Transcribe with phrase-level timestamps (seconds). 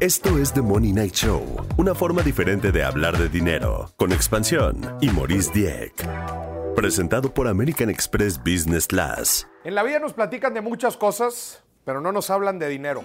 [0.00, 1.44] Esto es The Money Night Show,
[1.76, 5.94] una forma diferente de hablar de dinero, con expansión y Maurice Dieck.
[6.74, 9.46] Presentado por American Express Business Class.
[9.62, 13.04] En la vida nos platican de muchas cosas, pero no nos hablan de dinero.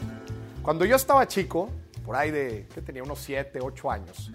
[0.63, 1.69] Cuando yo estaba chico,
[2.03, 4.31] por ahí de, que tenía unos 7, 8 años,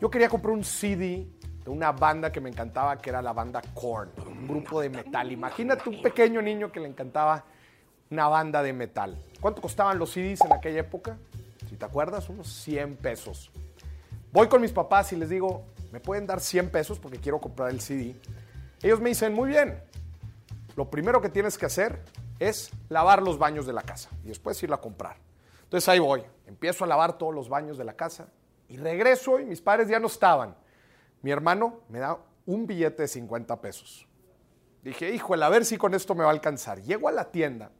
[0.00, 1.26] yo quería comprar un CD
[1.62, 5.30] de una banda que me encantaba, que era la banda Korn, un grupo de metal.
[5.30, 7.44] Imagínate un pequeño niño que le encantaba
[8.10, 9.18] una banda de metal.
[9.40, 11.18] ¿Cuánto costaban los CDs en aquella época?
[11.82, 13.50] Te acuerdas, unos 100 pesos.
[14.30, 17.70] Voy con mis papás y les digo, ¿me pueden dar 100 pesos porque quiero comprar
[17.70, 18.14] el CD?
[18.82, 19.82] Ellos me dicen, muy bien,
[20.76, 21.98] lo primero que tienes que hacer
[22.38, 25.16] es lavar los baños de la casa y después irla a comprar.
[25.64, 28.28] Entonces ahí voy, empiezo a lavar todos los baños de la casa
[28.68, 30.54] y regreso y mis padres ya no estaban.
[31.20, 34.06] Mi hermano me da un billete de 50 pesos.
[34.84, 36.80] Dije, híjole, a ver si con esto me va a alcanzar.
[36.80, 37.72] Llego a la tienda,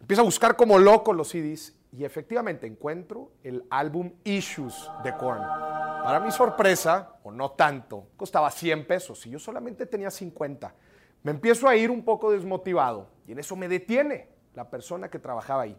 [0.00, 5.40] empiezo a buscar como loco los CDs y efectivamente encuentro el álbum Issues de Korn.
[5.40, 10.74] Para mi sorpresa, o no tanto, costaba 100 pesos y yo solamente tenía 50.
[11.22, 15.18] Me empiezo a ir un poco desmotivado y en eso me detiene la persona que
[15.18, 15.76] trabajaba ahí.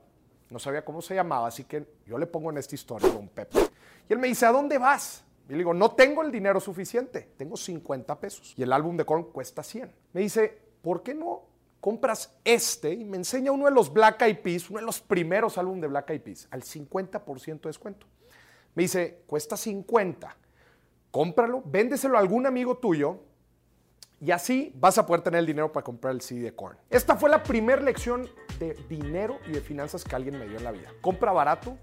[0.49, 3.59] No sabía cómo se llamaba, así que yo le pongo en esta historia, don Pepe.
[4.09, 5.23] Y él me dice, ¿a dónde vas?
[5.47, 8.53] Y le digo, no tengo el dinero suficiente, tengo 50 pesos.
[8.57, 9.91] Y el álbum de Korn cuesta 100.
[10.13, 11.48] Me dice, ¿por qué no
[11.79, 15.57] compras este y me enseña uno de los Black Eyed Peas, uno de los primeros
[15.57, 18.05] álbumes de Black Eyed Peas, al 50% de descuento.
[18.75, 20.35] Me dice, cuesta 50,
[21.11, 23.19] cómpralo, véndeselo a algún amigo tuyo
[24.21, 26.77] y así vas a poder tener el dinero para comprar el CD de Korn.
[26.89, 30.63] Esta fue la primera lección de dinero y de finanzas que alguien me dio en
[30.65, 30.91] la vida.
[31.01, 31.77] Compra barato,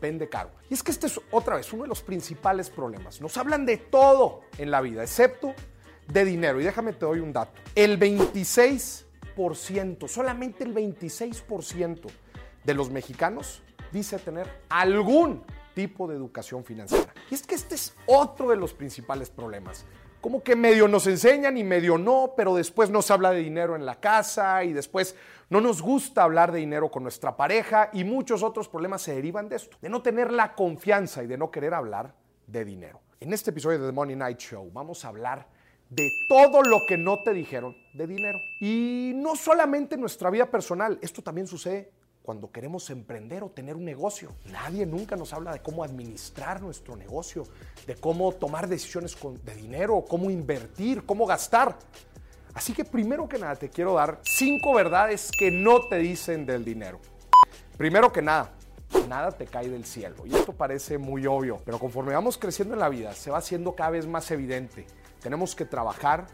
[0.00, 0.50] vende caro.
[0.68, 3.20] Y es que este es otra vez uno de los principales problemas.
[3.22, 5.54] Nos hablan de todo en la vida, excepto
[6.06, 6.60] de dinero.
[6.60, 7.52] Y déjame te doy un dato.
[7.74, 9.06] El 26
[10.06, 12.10] solamente el 26%
[12.64, 15.42] de los mexicanos dice tener algún
[15.74, 17.12] tipo de educación financiera.
[17.30, 19.84] Y es que este es otro de los principales problemas.
[20.20, 23.86] Como que medio nos enseñan y medio no, pero después nos habla de dinero en
[23.86, 25.14] la casa y después
[25.48, 29.48] no nos gusta hablar de dinero con nuestra pareja y muchos otros problemas se derivan
[29.48, 32.12] de esto, de no tener la confianza y de no querer hablar
[32.48, 33.00] de dinero.
[33.20, 35.46] En este episodio de The Money Night Show vamos a hablar
[35.90, 38.40] de todo lo que no te dijeron de dinero.
[38.60, 41.90] Y no solamente en nuestra vida personal, esto también sucede
[42.22, 44.34] cuando queremos emprender o tener un negocio.
[44.52, 47.44] Nadie nunca nos habla de cómo administrar nuestro negocio,
[47.86, 51.78] de cómo tomar decisiones de dinero, cómo invertir, cómo gastar.
[52.52, 56.66] Así que primero que nada te quiero dar cinco verdades que no te dicen del
[56.66, 57.00] dinero.
[57.78, 58.52] Primero que nada,
[59.08, 60.26] nada te cae del cielo.
[60.26, 63.74] Y esto parece muy obvio, pero conforme vamos creciendo en la vida, se va haciendo
[63.74, 64.86] cada vez más evidente.
[65.20, 66.26] Tenemos que trabajar.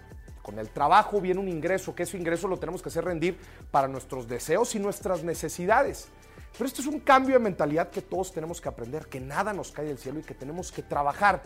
[0.43, 3.39] Con el trabajo viene un ingreso, que ese ingreso lo tenemos que hacer rendir
[3.71, 6.09] para nuestros deseos y nuestras necesidades.
[6.53, 9.73] Pero esto es un cambio de mentalidad que todos tenemos que aprender, que nada nos
[9.73, 11.43] cae del cielo y que tenemos que trabajar.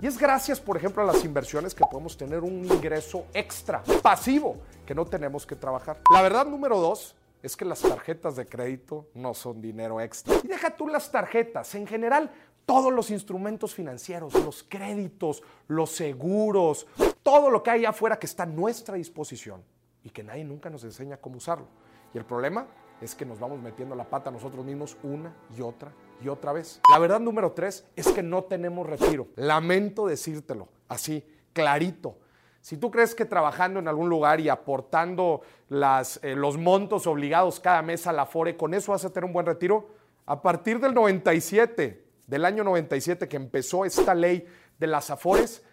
[0.00, 4.56] Y es gracias, por ejemplo, a las inversiones que podemos tener un ingreso extra, pasivo,
[4.86, 6.00] que no tenemos que trabajar.
[6.12, 10.34] La verdad número dos es que las tarjetas de crédito no son dinero extra.
[10.42, 12.30] Y deja tú las tarjetas, en general
[12.68, 16.86] todos los instrumentos financieros, los créditos, los seguros,
[17.22, 19.62] todo lo que hay afuera que está a nuestra disposición
[20.04, 21.66] y que nadie nunca nos enseña cómo usarlo.
[22.12, 22.66] Y el problema
[23.00, 26.82] es que nos vamos metiendo la pata nosotros mismos una y otra y otra vez.
[26.92, 29.28] La verdad número tres es que no tenemos retiro.
[29.36, 31.24] Lamento decírtelo así,
[31.54, 32.18] clarito.
[32.60, 35.40] Si tú crees que trabajando en algún lugar y aportando
[35.70, 39.24] las, eh, los montos obligados cada mes a la FORE, con eso vas a tener
[39.24, 39.88] un buen retiro,
[40.26, 44.46] a partir del 97 del año 97 que empezó esta ley
[44.78, 45.64] de las afores,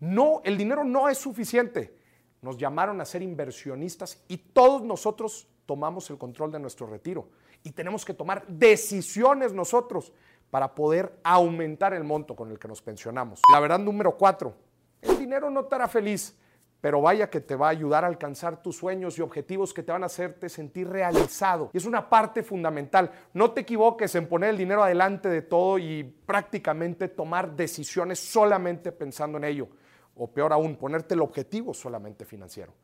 [0.00, 1.98] no, el dinero no es suficiente.
[2.40, 7.28] Nos llamaron a ser inversionistas y todos nosotros tomamos el control de nuestro retiro
[7.62, 10.12] y tenemos que tomar decisiones nosotros
[10.50, 13.40] para poder aumentar el monto con el que nos pensionamos.
[13.52, 14.54] La verdad número cuatro,
[15.02, 16.36] el dinero no te feliz,
[16.84, 19.90] pero vaya que te va a ayudar a alcanzar tus sueños y objetivos que te
[19.90, 21.70] van a hacerte sentir realizado.
[21.72, 23.10] Y es una parte fundamental.
[23.32, 28.92] No te equivoques en poner el dinero adelante de todo y prácticamente tomar decisiones solamente
[28.92, 29.68] pensando en ello.
[30.14, 32.74] O peor aún, ponerte el objetivo solamente financiero.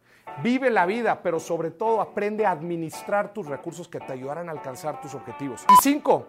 [0.42, 4.52] Vive la vida, pero sobre todo aprende a administrar tus recursos que te ayudarán a
[4.52, 5.66] alcanzar tus objetivos.
[5.68, 6.26] Y cinco,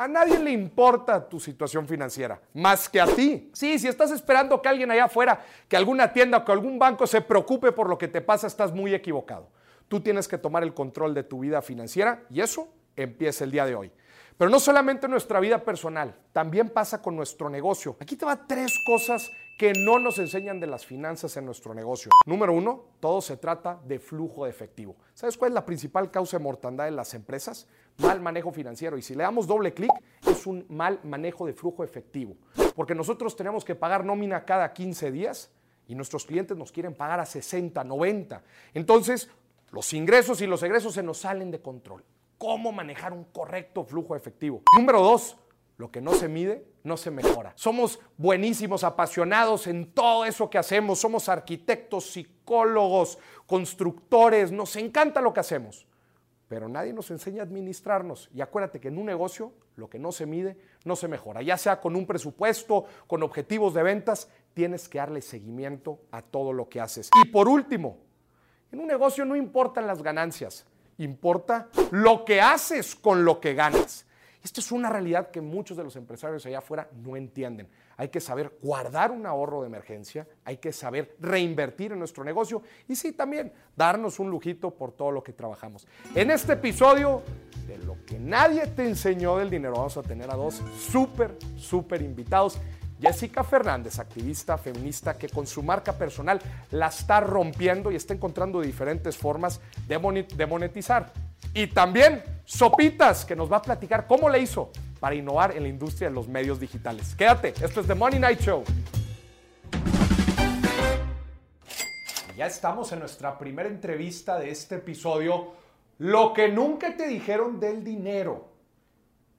[0.00, 3.50] a nadie le importa tu situación financiera, más que a ti.
[3.52, 7.06] Sí, si estás esperando que alguien allá afuera, que alguna tienda o que algún banco
[7.06, 9.48] se preocupe por lo que te pasa, estás muy equivocado.
[9.88, 13.66] Tú tienes que tomar el control de tu vida financiera y eso empieza el día
[13.66, 13.92] de hoy.
[14.38, 17.98] Pero no solamente nuestra vida personal, también pasa con nuestro negocio.
[18.00, 22.10] Aquí te va tres cosas que no nos enseñan de las finanzas en nuestro negocio.
[22.24, 24.96] Número uno, todo se trata de flujo de efectivo.
[25.12, 27.68] ¿Sabes cuál es la principal causa de mortandad en las empresas?
[27.98, 28.96] Mal manejo financiero.
[28.96, 29.90] Y si le damos doble clic,
[30.28, 32.36] es un mal manejo de flujo efectivo.
[32.74, 35.50] Porque nosotros tenemos que pagar nómina cada 15 días
[35.86, 38.42] y nuestros clientes nos quieren pagar a 60, 90.
[38.74, 39.28] Entonces,
[39.70, 42.04] los ingresos y los egresos se nos salen de control.
[42.38, 44.62] ¿Cómo manejar un correcto flujo efectivo?
[44.76, 45.36] Número dos,
[45.76, 47.52] lo que no se mide no se mejora.
[47.56, 50.98] Somos buenísimos, apasionados en todo eso que hacemos.
[50.98, 54.52] Somos arquitectos, psicólogos, constructores.
[54.52, 55.86] Nos encanta lo que hacemos.
[56.50, 58.28] Pero nadie nos enseña a administrarnos.
[58.34, 61.42] Y acuérdate que en un negocio lo que no se mide no se mejora.
[61.42, 66.52] Ya sea con un presupuesto, con objetivos de ventas, tienes que darle seguimiento a todo
[66.52, 67.08] lo que haces.
[67.22, 67.98] Y por último,
[68.72, 70.66] en un negocio no importan las ganancias,
[70.98, 74.04] importa lo que haces con lo que ganas.
[74.42, 77.68] Esto es una realidad que muchos de los empresarios allá afuera no entienden.
[78.00, 82.62] Hay que saber guardar un ahorro de emergencia, hay que saber reinvertir en nuestro negocio
[82.88, 85.86] y sí, también darnos un lujito por todo lo que trabajamos.
[86.14, 87.20] En este episodio
[87.66, 92.00] de lo que nadie te enseñó del dinero, vamos a tener a dos súper, súper
[92.00, 92.58] invitados.
[92.98, 98.62] Jessica Fernández, activista feminista que con su marca personal la está rompiendo y está encontrando
[98.62, 101.12] diferentes formas de monetizar.
[101.52, 104.70] Y también Sopitas, que nos va a platicar cómo le hizo
[105.00, 107.14] para innovar en la industria de los medios digitales.
[107.16, 108.64] Quédate, esto es The Money Night Show.
[112.40, 115.52] ya estamos en nuestra primera entrevista de este episodio.
[115.98, 118.48] Lo que nunca te dijeron del dinero.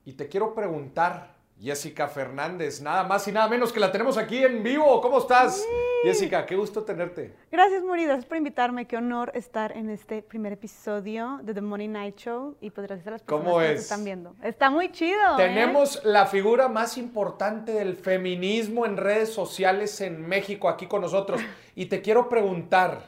[0.06, 4.44] Y te quiero preguntar, Jessica Fernández, nada más y nada menos que la tenemos aquí
[4.44, 5.00] en vivo.
[5.00, 5.64] ¿Cómo estás?
[6.04, 7.36] Jessica, qué gusto tenerte.
[7.52, 8.88] Gracias, Muri, gracias por invitarme.
[8.88, 13.08] Qué honor estar en este primer episodio de The Money Night Show y pues gracias
[13.08, 14.36] a las personas que están viendo.
[14.42, 15.20] Está muy chido.
[15.34, 15.38] ¿eh?
[15.38, 21.42] Tenemos la figura más importante del feminismo en redes sociales en México aquí con nosotros.
[21.74, 23.04] Y te quiero preguntar,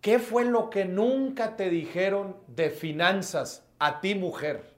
[0.00, 4.75] ¿qué fue lo que nunca te dijeron de finanzas a ti, mujer?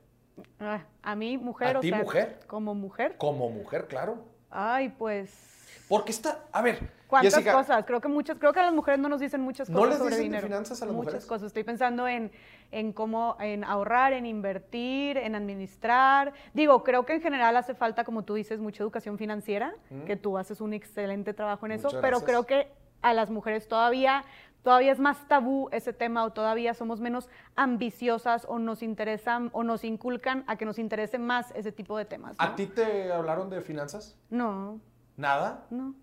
[0.61, 1.77] Ah, a mí, mujer.
[1.77, 2.41] ¿A ti, mujer?
[2.47, 3.17] Como mujer.
[3.19, 4.19] Como mujer, claro.
[4.51, 5.57] Ay, pues.
[5.89, 6.79] Porque está, a ver.
[7.07, 7.85] ¿Cuántas cosas?
[7.87, 9.97] Creo que muchas, creo que a las mujeres no nos dicen muchas cosas ¿No les
[9.99, 10.43] sobre dicen dinero.
[10.43, 11.27] De finanzas a las muchas mujeres?
[11.27, 11.47] cosas.
[11.47, 12.31] Estoy pensando en,
[12.71, 16.35] en cómo, en ahorrar, en invertir, en administrar.
[16.53, 20.05] Digo, creo que en general hace falta, como tú dices, mucha educación financiera, Mm.
[20.05, 22.71] que tú haces un excelente trabajo en eso, pero creo que
[23.01, 24.25] a las mujeres todavía
[24.69, 29.63] todavía es más tabú ese tema o todavía somos menos ambiciosas o nos interesan o
[29.65, 32.37] nos inculcan a que nos interese más ese tipo de temas.
[32.39, 32.45] ¿no?
[32.45, 34.15] ¿A ti te hablaron de finanzas?
[34.29, 34.79] No,
[35.17, 35.65] ¿Nada?
[35.71, 35.95] no.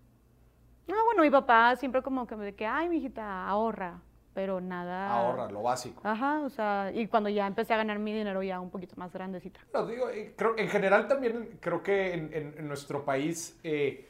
[0.90, 4.02] Ah, bueno, mi papá siempre como que me que, ay, mijita, ahorra,
[4.34, 5.12] pero nada.
[5.12, 6.02] Ahorra, lo básico.
[6.04, 9.14] Ajá, o sea, y cuando ya empecé a ganar mi dinero ya un poquito más
[9.14, 9.60] grandecita.
[9.76, 14.10] No, digo, eh, creo, en general también creo que en, en- en nuestro país, eh,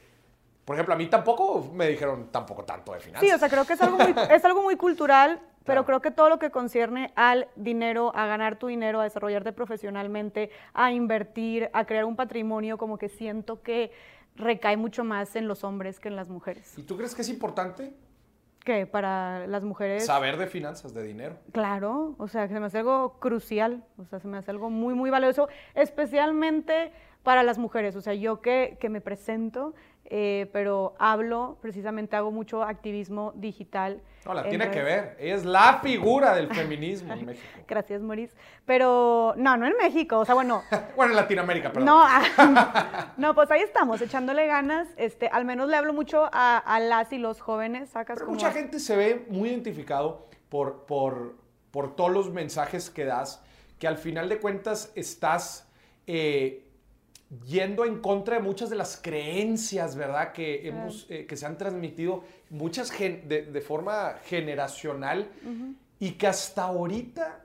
[0.66, 3.28] por ejemplo, a mí tampoco me dijeron tampoco tanto de finanzas.
[3.30, 5.86] Sí, o sea, creo que es algo muy, es algo muy cultural, pero Claro.
[5.86, 10.50] creo que todo lo que concierne al dinero, a ganar tu dinero, a desarrollarte profesionalmente,
[10.74, 13.92] a invertir, a crear un patrimonio, como que siento que
[14.36, 16.78] recae mucho más en los hombres que en las mujeres.
[16.78, 17.94] ¿Y tú crees que es importante
[18.66, 20.06] Que para las mujeres...
[20.06, 21.38] saber de finanzas, de dinero?
[21.52, 24.70] Claro, o sea, que se me hace algo crucial, o sea, se me hace algo
[24.70, 26.92] muy, muy valioso, especialmente
[27.24, 27.96] para las mujeres.
[27.96, 29.74] O sea, yo que, que me presento,
[30.08, 34.02] eh, pero hablo, precisamente hago mucho activismo digital.
[34.26, 35.18] No, la en tiene que ver.
[35.20, 37.60] Ella es la figura del feminismo en México.
[37.68, 38.36] Gracias, Maurice.
[38.66, 40.62] Pero no, no en México, o sea, bueno,
[40.96, 41.88] Bueno, en Latinoamérica, perdón.
[41.88, 44.88] no, ah, no, pues ahí estamos, echándole ganas.
[44.98, 48.36] Este, al menos le hablo mucho a, a las y los jóvenes, sacas Pero como
[48.36, 51.36] mucha gente se ve muy identificado por, por,
[51.72, 53.44] por todos los mensajes que das,
[53.80, 55.68] que al final de cuentas estás
[56.08, 56.65] eh,
[57.46, 60.32] yendo en contra de muchas de las creencias, ¿verdad?
[60.32, 65.30] Que, hemos, eh, que se han transmitido muchas gen- de, de forma generacional
[66.00, 67.42] y que hasta ahorita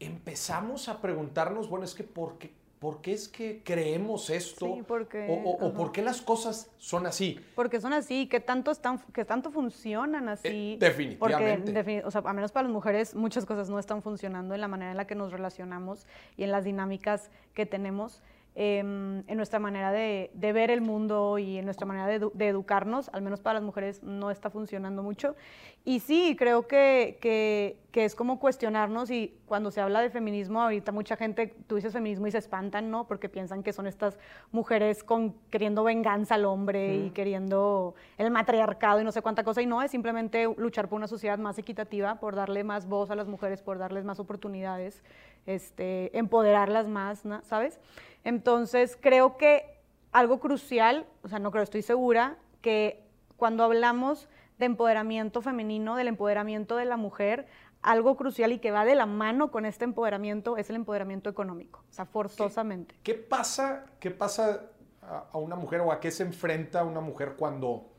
[0.00, 4.66] empezamos a preguntarnos, bueno, es que ¿por qué, por qué es que creemos esto?
[4.66, 7.40] Sí, porque- o, o- o por qué las cosas son así?
[7.56, 10.74] Porque son así, que tanto están, que tanto funcionan así.
[10.74, 11.72] Eh, definitivamente.
[11.72, 14.68] Porque, o sea, al menos para las mujeres, muchas cosas no están funcionando en la
[14.68, 18.22] manera en la que nos relacionamos y en las dinámicas que tenemos.
[18.60, 22.32] Em, en nuestra manera de, de ver el mundo y en nuestra manera de, edu-
[22.32, 25.36] de educarnos, al menos para las mujeres no está funcionando mucho.
[25.84, 30.60] Y sí, creo que, que, que es como cuestionarnos y cuando se habla de feminismo,
[30.60, 33.06] ahorita mucha gente, tú dices feminismo y se espantan, ¿no?
[33.06, 34.18] Porque piensan que son estas
[34.50, 39.62] mujeres con, queriendo venganza al hombre y queriendo el matriarcado y no sé cuánta cosa,
[39.62, 43.14] y no, es simplemente luchar por una sociedad más equitativa, por darle más voz a
[43.14, 45.02] las mujeres, por darles más oportunidades,
[45.48, 47.22] este, empoderarlas más.
[47.42, 47.80] ¿sabes?
[48.24, 49.78] Entonces, creo que
[50.12, 53.02] algo crucial, o sea, no creo, estoy segura, que
[53.36, 54.28] cuando hablamos
[54.58, 57.46] de empoderamiento femenino, del empoderamiento de la mujer,
[57.82, 61.84] algo crucial y que va de la mano con este empoderamiento es el empoderamiento económico,
[61.88, 62.96] o sea, forzosamente.
[63.02, 64.62] ¿Qué, pasa, qué pasa
[65.00, 67.92] a, una mujer o a qué se enfrenta una mujer cuando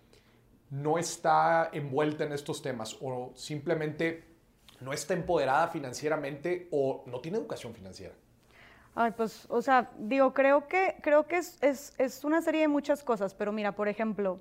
[0.69, 4.28] no está envuelta en estos temas o simplemente
[4.81, 8.13] no está empoderada financieramente o no tiene educación financiera?
[8.95, 12.67] Ay, pues, o sea, digo, creo que, creo que es, es, es una serie de
[12.67, 14.39] muchas cosas, pero mira, por ejemplo,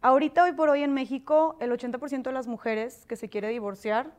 [0.00, 4.12] ahorita, hoy por hoy en México, el 80% de las mujeres que se quiere divorciar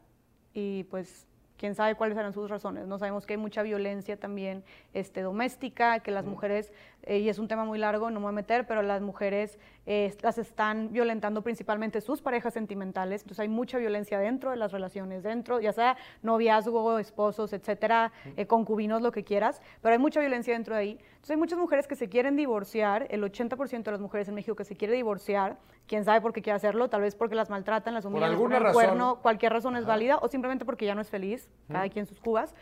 [0.53, 1.27] y pues
[1.59, 2.87] quién sabe cuáles serán sus razones.
[2.87, 4.63] No sabemos que hay mucha violencia también
[4.93, 6.71] este, doméstica, que las mujeres,
[7.03, 9.57] eh, y es un tema muy largo, no me voy a meter, pero las mujeres
[9.85, 14.71] eh, las están violentando principalmente sus parejas sentimentales, entonces hay mucha violencia dentro de las
[14.71, 20.19] relaciones, dentro, ya sea noviazgo, esposos, etcétera, eh, concubinos, lo que quieras, pero hay mucha
[20.19, 20.91] violencia dentro de ahí.
[20.91, 24.55] Entonces hay muchas mujeres que se quieren divorciar, el 80% de las mujeres en México
[24.55, 27.93] que se quiere divorciar, quién sabe por qué quiere hacerlo, tal vez porque las maltratan,
[27.93, 29.17] las humillan, por alguna razón.
[29.21, 32.53] cualquier razón es válida, o simplemente porque ya no es feliz, cada quien sus cubas.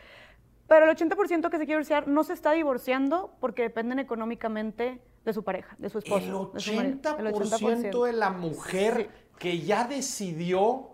[0.68, 5.32] Pero el 80% que se quiere divorciar no se está divorciando porque dependen económicamente de
[5.32, 6.24] su pareja, de su esposo.
[6.24, 9.08] El 80%, de, la mujer
[9.38, 10.90] que ya decidió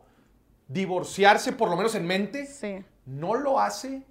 [0.69, 2.49] divorciarse, por lo menos en mente,
[3.05, 4.03] no lo hace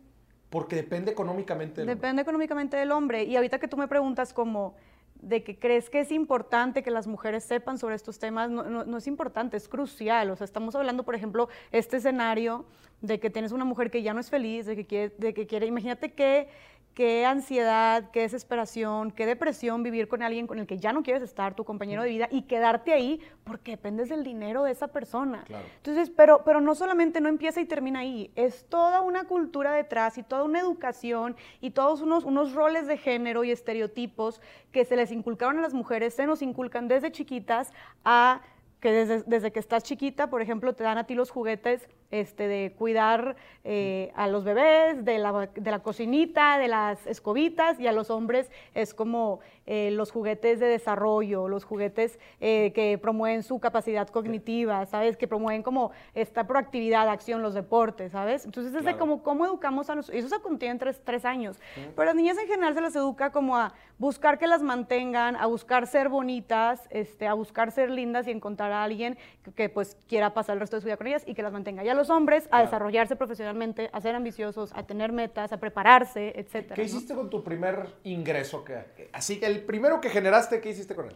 [0.50, 3.24] porque depende económicamente del Depende económicamente del hombre.
[3.24, 4.76] Y ahorita que tú me preguntas como
[5.24, 8.98] de que crees que es importante que las mujeres sepan sobre estos temas, no, no,
[8.98, 10.30] es importante, es crucial.
[10.30, 12.66] O sea, estamos hablando, por ejemplo, este escenario
[13.02, 15.48] de que tienes una mujer que ya no es feliz, de que quiere, de que
[15.48, 16.48] quiere imagínate que
[16.94, 21.24] qué ansiedad, qué desesperación, qué depresión vivir con alguien con el que ya no quieres
[21.24, 25.44] estar, tu compañero de vida, y quedarte ahí porque dependes del dinero de esa persona.
[25.78, 30.18] Entonces, pero, pero no solamente no empieza y termina ahí, es toda una cultura detrás
[30.18, 34.96] y toda una educación y todos unos, unos roles de género y estereotipos que se
[34.96, 37.72] les inculcaron a las mujeres, se nos inculcan desde chiquitas
[38.06, 38.42] a
[38.84, 42.50] que desde, desde que estás chiquita, por ejemplo, te dan a ti los juguetes este,
[42.50, 47.88] de cuidar eh, a los bebés, de la, de la, cocinita, de las escobitas, y
[47.88, 53.44] a los hombres es como eh, los juguetes de desarrollo, los juguetes eh, que promueven
[53.44, 55.18] su capacidad cognitiva, ¿sabes?
[55.18, 58.46] Que promueven como esta proactividad, acción, los deportes, ¿sabes?
[58.46, 60.10] Entonces, es de como cómo educamos a los...
[60.10, 61.58] Eso se contiene tres, tres años.
[61.76, 65.36] Pero a las niñas en general se las educa como a buscar que las mantengan,
[65.36, 69.18] a buscar ser bonitas, este, a buscar ser lindas y encontrar a alguien
[69.56, 71.84] que, pues quiera pasar el resto de su vida con ellas y que las mantenga.
[71.84, 76.74] Ya los hombres a desarrollarse profesionalmente, a ser ambiciosos, a tener metas, a prepararse, etc.
[76.74, 78.66] ¿Qué hiciste con tu primer ingreso?
[79.12, 81.16] así que el primero que generaste, ¿qué hiciste con él?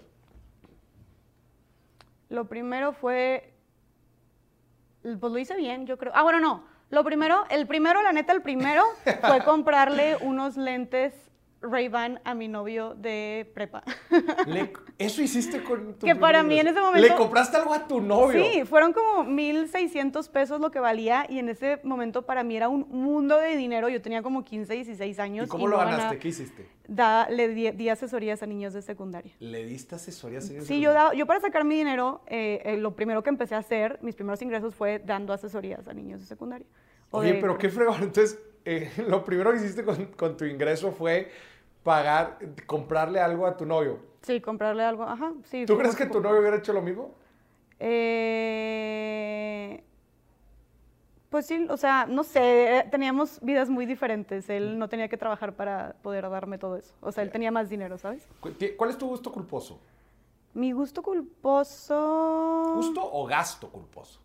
[2.29, 3.53] Lo primero fue,
[5.01, 6.11] pues lo hice bien, yo creo.
[6.15, 6.65] Ah, bueno, no.
[6.89, 8.83] Lo primero, el primero, la neta, el primero
[9.21, 11.13] fue comprarle unos lentes
[11.61, 13.83] Ray-Ban a mi novio de prepa.
[14.97, 17.07] ¿Eso hiciste con tu Que para mí en ese momento...
[17.07, 18.43] ¿Le compraste algo a tu novio?
[18.43, 22.69] Sí, fueron como 1.600 pesos lo que valía y en ese momento para mí era
[22.69, 23.89] un mundo de dinero.
[23.89, 25.47] Yo tenía como 15, 16 años.
[25.47, 26.19] ¿Y cómo lo ganaste?
[26.19, 26.67] ¿Qué hiciste?
[27.29, 29.33] le di, asesorías a niños de secundaria.
[29.39, 32.95] ¿Le diste asesorías a niños Sí, yo, yo para sacar mi dinero, eh, eh, lo
[32.95, 36.67] primero que empecé a hacer, mis primeros ingresos fue dando asesorías a niños de secundaria.
[37.11, 38.03] Oye, pero qué fregón.
[38.03, 41.31] Entonces, eh, lo primero que hiciste con, tu ingreso fue
[41.83, 43.99] pagar, comprarle algo a tu novio.
[44.21, 45.65] Sí, comprarle algo, ajá, sí.
[45.65, 47.15] ¿Tú crees que tu novio hubiera hecho lo mismo?
[47.79, 49.81] Eh,
[51.29, 54.49] pues sí, o sea, no sé, teníamos vidas muy diferentes.
[54.49, 56.93] Él no tenía que trabajar para poder darme todo eso.
[56.99, 58.27] O sea, él tenía más dinero, ¿sabes?
[58.75, 59.79] ¿Cuál es tu gusto culposo?
[60.53, 62.73] Mi gusto culposo...
[62.75, 64.19] ¿Gusto o gasto culposo?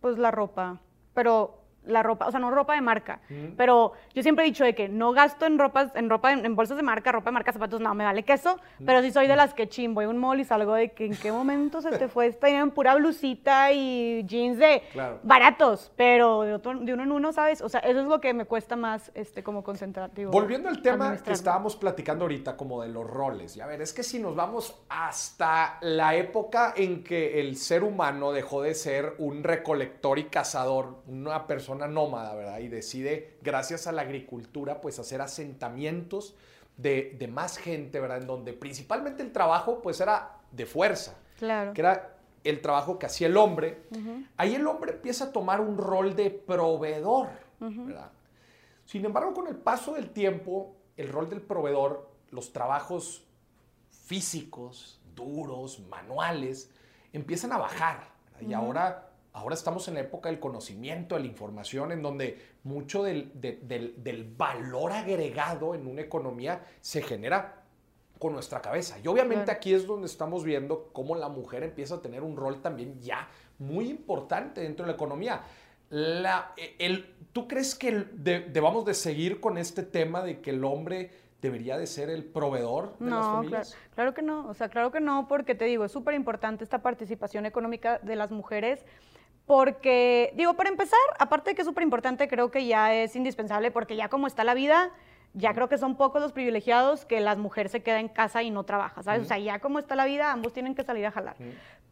[0.00, 0.80] Pues la ropa.
[1.14, 1.57] Pero
[1.88, 3.20] la ropa, o sea, no ropa de marca,
[3.56, 6.76] pero yo siempre he dicho de que no gasto en ropas, en ropa, en, bolsas
[6.76, 9.54] de marca, ropa de marca, zapatos, no, me vale queso, pero sí soy de las
[9.54, 12.08] que chim, voy a un mall y salgo de que en qué momento se te
[12.08, 14.82] fue esta dinero en pura blusita y jeans de
[15.22, 17.60] baratos, pero de, uno en uno, ¿sabes?
[17.60, 20.10] O sea, eso es lo que me cuesta más, este, como concentrar.
[20.30, 23.92] Volviendo al tema que estábamos platicando ahorita, como de los roles, y a ver, es
[23.92, 29.14] que si nos vamos hasta la época en que el ser humano dejó de ser
[29.18, 32.58] un recolector y cazador, una persona nómada, ¿verdad?
[32.58, 36.34] Y decide, gracias a la agricultura, pues hacer asentamientos
[36.76, 38.18] de, más gente, ¿verdad?
[38.18, 41.16] En donde principalmente el trabajo, pues era de fuerza.
[41.38, 41.74] Claro.
[41.74, 43.82] Que era el trabajo que hacía el hombre.
[44.36, 47.28] Ahí el hombre empieza a tomar un rol de proveedor,
[47.60, 48.10] ¿verdad?
[48.84, 53.24] Sin embargo, con el paso del tiempo, el rol del proveedor, los trabajos
[53.90, 56.70] físicos, duros, manuales,
[57.12, 58.08] empiezan a bajar.
[58.40, 63.02] Y ahora Ahora estamos en la época del conocimiento, de la información, en donde mucho
[63.02, 63.30] del,
[64.36, 67.62] valor agregado en una economía se genera
[68.18, 68.98] con nuestra cabeza.
[69.02, 72.60] Y obviamente aquí es donde estamos viendo cómo la mujer empieza a tener un rol
[72.60, 75.42] también ya muy importante dentro de la economía.
[75.90, 81.10] La, el, ¿Tú crees que debamos de seguir con este tema de que el hombre
[81.40, 83.70] debería de ser el proveedor de las familias?
[83.70, 86.64] Claro, claro que no, o sea, claro que no, porque te digo, es súper importante
[86.64, 88.84] esta participación económica de las mujeres.
[89.48, 93.70] Porque, digo, para empezar, aparte de que es súper importante, creo que ya es indispensable,
[93.70, 94.90] porque ya como está la vida,
[95.32, 98.50] ya creo que son pocos los privilegiados que las mujeres se quedan en casa y
[98.50, 99.22] no trabajan, ¿sabes?
[99.22, 101.36] O sea, ya como está la vida, ambos tienen que salir a jalar.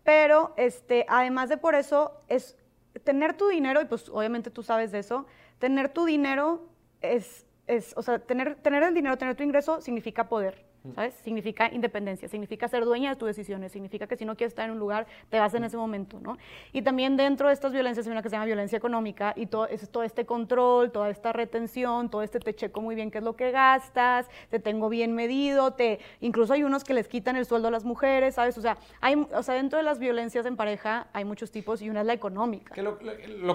[0.05, 2.59] Pero, este, además de por eso, es
[3.05, 5.25] tener tu dinero, y pues obviamente tú sabes de eso,
[5.59, 6.69] tener tu dinero
[7.01, 10.67] es, es o sea, tener, tener el dinero, tener tu ingreso significa poder.
[10.95, 11.15] ¿Sabes?
[11.15, 14.73] Significa independencia, significa ser dueña de tus decisiones, significa que si no quieres estar en
[14.73, 16.39] un lugar, te vas en ese momento, ¿no?
[16.73, 19.67] Y también dentro de estas violencias hay una que se llama violencia económica y todo,
[19.67, 23.25] es, todo este control, toda esta retención, todo este te checo muy bien qué es
[23.25, 27.47] lo que gastas, te tengo bien medido, te, incluso hay unos que les quitan el
[27.47, 28.59] sueldo a las mujeres, ¿sabes?
[28.59, 31.91] O sea, hay, o sea dentro de las violencias en pareja hay muchos tipos y
[31.91, 32.75] una es la económica.
[32.75, 32.99] Que lo,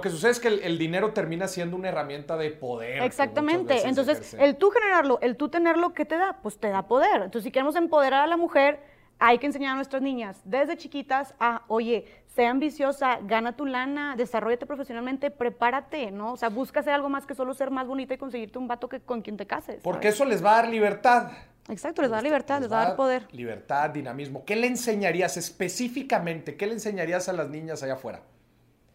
[0.02, 3.04] que sucede es que el, dinero termina siendo una herramienta de poder.
[3.04, 6.38] Exactamente, entonces el tú generarlo, el tú tenerlo, ¿qué te da?
[6.42, 7.21] Pues te da poder.
[7.26, 8.80] Entonces, si queremos empoderar a la mujer,
[9.20, 14.16] hay que enseñar a nuestras niñas desde chiquitas a, oye, sea ambiciosa, gana tu lana,
[14.16, 16.34] desarrollate profesionalmente, prepárate, ¿no?
[16.34, 18.90] O sea, busca hacer algo más que solo ser más bonita y conseguirte un vato
[18.90, 19.82] que, con quien te cases.
[19.84, 21.32] Porque eso les va a dar libertad.
[21.70, 23.28] Exacto, les va a dar libertad, les, va a dar poder.
[23.32, 24.44] Libertad, dinamismo.
[24.44, 26.56] ¿Qué le enseñarías específicamente?
[26.56, 28.22] ¿Qué le enseñarías a las niñas allá afuera?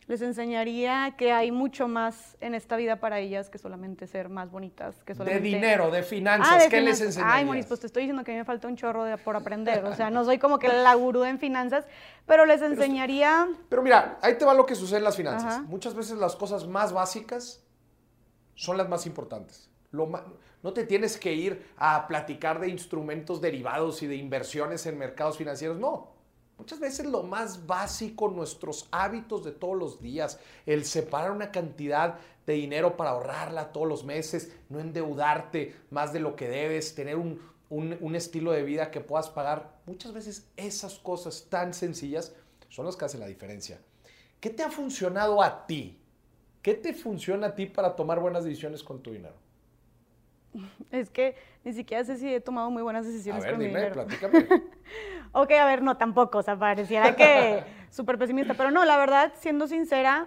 [0.09, 4.51] Les enseñaría que hay mucho más en esta vida para ellas que solamente ser más
[4.51, 5.03] bonitas.
[5.05, 5.43] Que solamente...
[5.43, 7.37] De dinero, de finanzas, ah, ¿qué les enseñarías?
[7.37, 9.35] Ay, Moris, pues te estoy diciendo que a mí me falta un chorro de, por
[9.35, 9.85] aprender.
[9.85, 11.87] O sea, no soy como que la gurú en finanzas,
[12.25, 13.49] pero les enseñaría...
[13.69, 15.63] Pero, mira, ahí te va lo que sucede en las finanzas.
[15.65, 17.65] Muchas veces las cosas más básicas
[18.55, 19.69] son las más importantes.
[19.91, 20.09] Lo
[20.63, 25.37] no te tienes que ir a platicar de instrumentos derivados y de inversiones en mercados
[25.37, 26.16] financieros, no
[26.59, 32.19] Muchas veces lo más básico, nuestros hábitos de todos los días, el separar una cantidad
[32.47, 37.17] de dinero para ahorrarla todos los meses, no endeudarte más de lo que debes, tener
[37.17, 39.81] un, estilo de vida que puedas pagar.
[39.85, 42.35] Muchas veces esas cosas tan sencillas
[42.71, 43.78] son las que hacen la diferencia.
[44.41, 45.99] ¿Qué te ha funcionado a ti?
[46.63, 49.35] ¿Qué te funciona a ti para tomar buenas decisiones con tu dinero?
[50.91, 53.87] Es que ni siquiera sé si he tomado muy buenas decisiones a ver, con dime,
[53.87, 54.47] mi Platícame.
[55.41, 59.33] ok, a ver, no, tampoco, o sea, pareciera que súper pesimista, pero no, la verdad,
[59.39, 60.27] siendo sincera,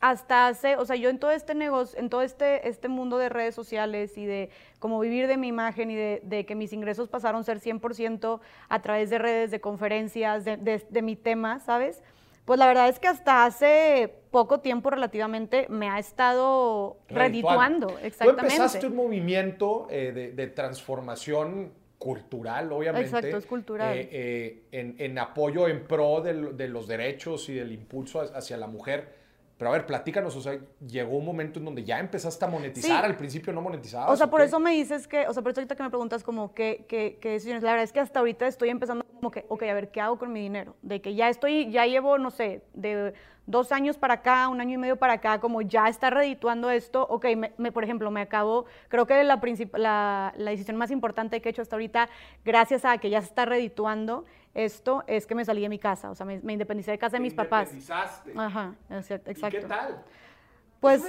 [0.00, 3.28] hasta hace, o sea, yo en todo este negocio, en todo este, este mundo de
[3.28, 7.40] redes sociales y de cómo vivir de mi imagen y de, que mis ingresos pasaron
[7.40, 10.56] a ser 100% a través de redes, de conferencias, de,
[10.88, 12.02] de mi tema, ¿sabes?
[12.46, 17.88] Pues la verdad es que hasta hace poco tiempo relativamente me ha estado redituando.
[17.98, 18.56] Exactamente.
[18.56, 23.08] Tú empezaste un movimiento eh, de, transformación cultural, obviamente.
[23.08, 23.96] Exacto, es cultural.
[23.96, 28.66] Eh, eh, en, apoyo, en pro de, de, los derechos y del impulso hacia la
[28.66, 29.15] mujer.
[29.58, 33.04] Pero a ver, platícanos, o sea, llegó un momento en donde ya empezaste a monetizar,
[33.04, 34.10] al principio no monetizabas.
[34.10, 36.22] O sea, por eso me dices que, o sea, por eso ahorita que me preguntas
[36.22, 39.46] como qué, qué, qué decisiones, la verdad es que hasta ahorita estoy empezando como que,
[39.48, 40.76] ok, a ver, ¿qué hago con mi dinero?
[40.82, 43.14] De que ya estoy, ya llevo, no sé, de
[43.46, 47.06] dos años para acá, un año y medio para acá, como ya está redituando esto,
[47.08, 49.40] ok, me, por ejemplo, me acabo, creo que la,
[49.74, 52.08] la, la decisión más importante que he hecho hasta ahorita,
[52.44, 54.24] gracias a que ya se está redituando,
[54.56, 57.20] esto es que me salí de mi casa, o sea, me, independicé de casa de
[57.20, 57.70] mis papás.
[58.34, 59.30] Ajá, exacto.
[59.30, 60.02] ¿Y qué tal?
[60.80, 61.04] Pues...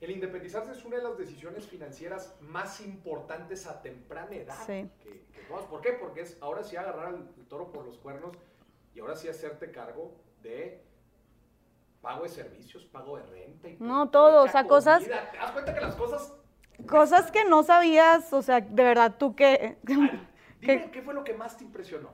[0.00, 4.54] el independizarse es una de las decisiones financieras más importantes a temprana edad.
[4.64, 4.88] Sí.
[5.02, 5.92] Que, ¿Por qué?
[5.94, 8.36] Porque es ahora sí agarrar el, toro por los cuernos
[8.94, 10.84] y ahora sí hacerte cargo de
[12.00, 13.68] pago de servicios, pago de renta.
[13.68, 15.02] Y no, todo, o sea, cosas...
[15.02, 16.32] ¿Te das cuenta que las cosas...
[16.88, 19.78] Cosas que no sabías, o sea, de verdad, tú que...
[20.72, 22.10] Dime, ¿qué, fue lo que más te impresionó?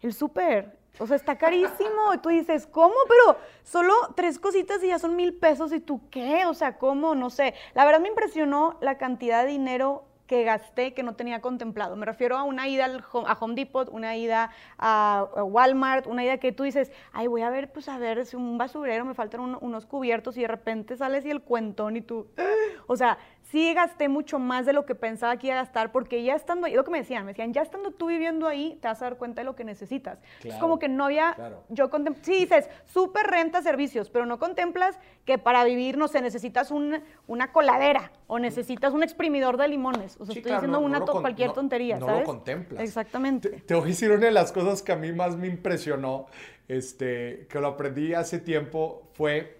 [0.00, 0.78] El súper.
[0.98, 2.14] O sea, está carísimo.
[2.14, 2.94] Y tú dices, ¿cómo?
[3.08, 5.72] Pero solo tres cositas y ya son mil pesos.
[5.72, 6.46] ¿Y tú qué?
[6.46, 7.14] O sea, ¿cómo?
[7.14, 7.54] No sé.
[7.74, 11.96] La verdad me impresionó la cantidad de dinero que gasté que no tenía contemplado.
[11.96, 16.52] Me refiero a una ida a Home Depot, una ida a Walmart, una ida que
[16.52, 19.86] tú dices, ay, voy a ver, pues a ver, si un basurero, me faltan unos
[19.86, 22.28] cubiertos y de repente sales y el cuentón y tú,
[22.86, 23.18] o sea,
[23.50, 26.66] sí gasté mucho más de lo que pensaba que iba a gastar, porque ya estando
[26.66, 29.06] ahí, lo que me decían, me decían, ya estando tú viviendo ahí, te vas a
[29.06, 30.18] dar cuenta de lo que necesitas.
[30.44, 31.36] es como que no había,
[31.68, 36.20] yo contemplo, sí dices, súper renta servicios, pero no contemplas que para vivir, no sé,
[36.20, 40.16] necesitas una coladera o necesitas un exprimidor de limones.
[40.20, 42.14] O sea, estoy diciendo una cualquier tontería, ¿sabes?
[42.14, 42.82] No lo contemplas.
[42.82, 43.48] Exactamente.
[43.48, 46.26] Te, voy a decir una de las cosas que a mí más me impresionó,
[46.68, 49.58] este, que lo aprendí hace tiempo, fue,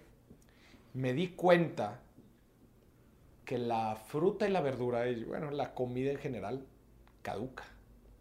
[0.93, 2.01] me di cuenta
[3.49, 6.67] que la fruta y la verdura, y bueno, la comida en general,
[7.23, 7.63] caduca.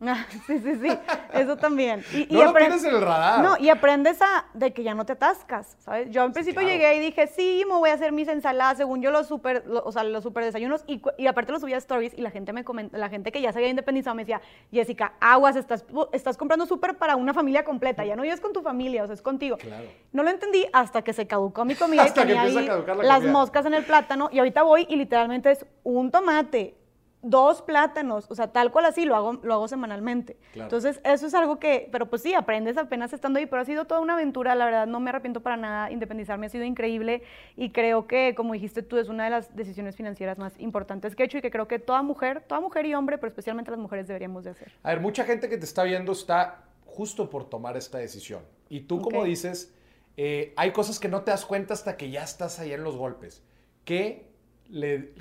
[0.00, 0.98] Ah, sí, sí, sí,
[1.32, 2.04] eso también.
[2.12, 3.42] Y, no lo tienes en el radar.
[3.42, 6.08] No, y aprendes a, de que ya no te atascas, ¿sabes?
[6.10, 9.10] Yo al principio llegué y dije, sí, me voy a hacer mis ensaladas, según yo
[9.10, 12.20] los super, o sea, los super desayunos, y, y aparte los subía a stories, y
[12.20, 15.56] la gente me comenta, la gente que ya se había independizado me decía, Jessica, aguas,
[15.56, 19.06] estás, estás comprando súper para una familia completa, ya no es con tu familia, o
[19.06, 19.56] sea, es contigo.
[19.56, 19.86] Claro.
[20.12, 22.68] No lo entendí hasta que se caducó mi comida y tenía ahí
[23.02, 26.76] las moscas en el plátano, y ahorita voy y literalmente es un tomate,
[27.22, 30.36] dos plátanos, o sea, tal cual así, lo hago, lo hago semanalmente.
[30.54, 33.86] Entonces, eso es algo que, pero pues sí, aprendes apenas estando ahí, pero ha sido
[33.86, 37.22] toda una aventura, la verdad, no me arrepiento para nada, independizarme ha sido increíble
[37.56, 41.24] y creo que, como dijiste tú, es una de las decisiones financieras más importantes que
[41.24, 43.80] he hecho y que creo que toda mujer, toda mujer y hombre, pero especialmente las
[43.80, 44.72] mujeres deberíamos de hacer.
[44.82, 48.42] A ver, mucha gente que te está viendo está justo por tomar esta decisión.
[48.68, 49.74] Y tú, como dices,
[50.16, 52.96] eh, hay cosas que no te das cuenta hasta que ya estás ahí en los
[52.96, 53.42] golpes.
[53.84, 54.27] ¿Qué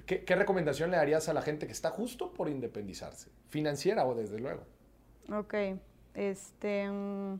[0.05, 3.29] qué, recomendación le darías a la gente que está justo por independizarse?
[3.49, 4.63] Financiera o desde luego.
[5.33, 5.53] Ok,
[6.13, 7.39] este, mm,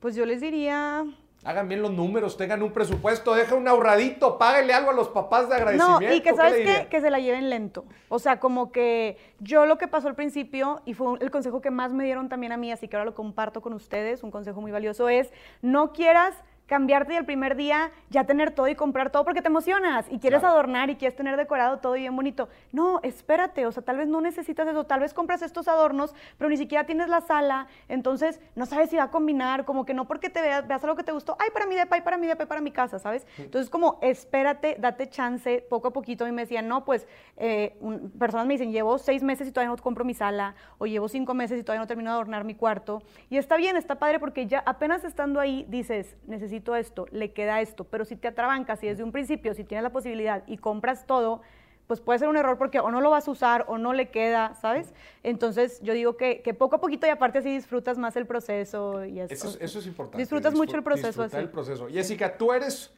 [0.00, 1.04] pues yo les diría...
[1.44, 5.48] Hagan bien los números, tengan un presupuesto, dejen un ahorradito, páguenle algo a los papás
[5.48, 6.00] de agradecimiento.
[6.00, 7.84] No, y que sabes qué, que se la lleven lento.
[8.08, 11.70] O sea, como que yo lo que pasó al principio, y fue el consejo que
[11.70, 14.60] más me dieron también a mí, así que ahora lo comparto con ustedes, un consejo
[14.60, 15.30] muy valioso es,
[15.62, 16.34] no quieras
[16.66, 20.42] cambiarte el primer día, ya tener todo y comprar todo porque te emocionas y quieres
[20.42, 22.48] adornar y quieres tener decorado todo y bien bonito.
[22.72, 26.50] No, espérate, o sea, tal vez no necesitas eso, tal vez compras estos adornos, pero
[26.50, 30.06] ni siquiera tienes la sala, entonces no sabes si va a combinar, como que no
[30.06, 32.26] porque te veas, veas algo que te gustó, ay, para mi depa, ay, para mi
[32.26, 33.26] depa, para mi casa, ¿sabes?
[33.38, 37.76] Entonces, como espérate, date chance, poco a poquito, y me decían, no, pues, eh,
[38.18, 41.32] personas me dicen, llevo seis meses y todavía no compro mi sala, o llevo cinco
[41.34, 44.46] meses y todavía no termino de adornar mi cuarto, y está bien, está padre porque
[44.46, 48.88] ya apenas estando ahí dices, necesito esto, le queda esto, pero si te atrabancas y
[48.88, 51.42] desde un principio, si tienes la posibilidad y compras todo,
[51.86, 54.10] pues puede ser un error porque o no lo vas a usar o no le
[54.10, 54.92] queda, ¿sabes?
[55.22, 59.20] Entonces yo digo que, poco a poquito y aparte así disfrutas más el proceso y
[59.20, 59.56] eso.
[59.60, 60.18] Eso, es importante.
[60.18, 61.36] Disfrutas mucho el proceso así.
[61.36, 61.88] el proceso.
[61.88, 62.92] Jessica, tú eres,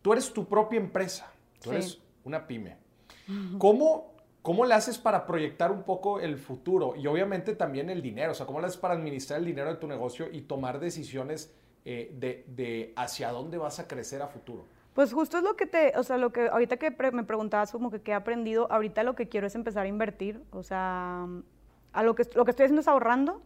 [0.00, 1.30] tú eres tu propia empresa,
[1.60, 2.78] tú eres una pyme.
[3.58, 8.32] ¿Cómo, ¿Cómo le haces para proyectar un poco el futuro y obviamente también el dinero?
[8.32, 11.54] O sea, ¿cómo le haces para administrar el dinero de tu negocio y tomar decisiones
[11.86, 14.64] eh, de, hacia dónde vas a crecer a futuro?
[14.94, 17.90] Pues justo es lo que te, o sea, lo que ahorita que me preguntabas como
[17.90, 21.26] que qué he aprendido, ahorita lo que quiero es empezar a invertir, o sea,
[21.92, 23.42] a lo que, lo que estoy haciendo es ahorrando,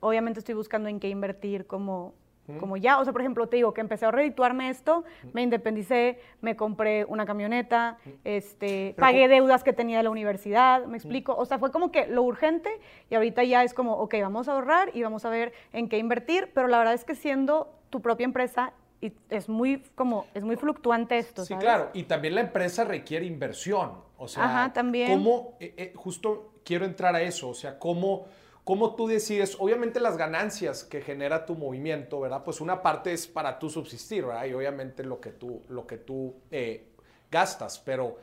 [0.00, 2.14] obviamente estoy buscando en qué invertir como,
[2.60, 6.18] como ya, o sea, por ejemplo, te digo que empecé a redituarme esto, me independicé,
[6.40, 11.44] me compré una camioneta, este, pagué deudas que tenía de la universidad, me explico, o
[11.44, 12.70] sea, fue como que lo urgente
[13.10, 15.98] y ahorita ya es como, ok, vamos a ahorrar y vamos a ver en qué
[15.98, 20.42] invertir, pero la verdad es que siendo tu propia empresa y es muy como es
[20.42, 21.44] muy fluctuante esto.
[21.44, 25.12] Sí, claro, y también la empresa requiere inversión, o sea, Ajá, también.
[25.12, 28.24] cómo eh, eh, justo quiero entrar a eso, o sea, cómo
[28.64, 32.44] cómo tú decides, obviamente las ganancias que genera tu movimiento, ¿verdad?
[32.44, 34.46] Pues una parte es para tú subsistir, ¿verdad?
[34.46, 36.88] Y obviamente lo que tú lo que tú eh,
[37.30, 38.18] gastas, pero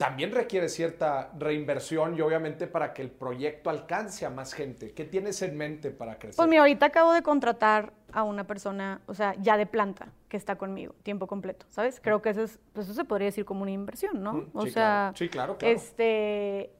[0.00, 4.94] también requiere cierta reinversión y obviamente para que el proyecto alcance a más gente.
[4.94, 6.36] ¿Qué tienes en mente para crecer?
[6.38, 10.38] Pues mira, ahorita acabo de contratar a una persona, o sea, ya de planta, que
[10.38, 12.00] está conmigo, tiempo completo, ¿sabes?
[12.00, 14.46] Creo que eso, es, pues eso se podría decir como una inversión, ¿no?
[14.54, 15.76] o sea, sí, claro, claro.
[15.76, 16.70] Este,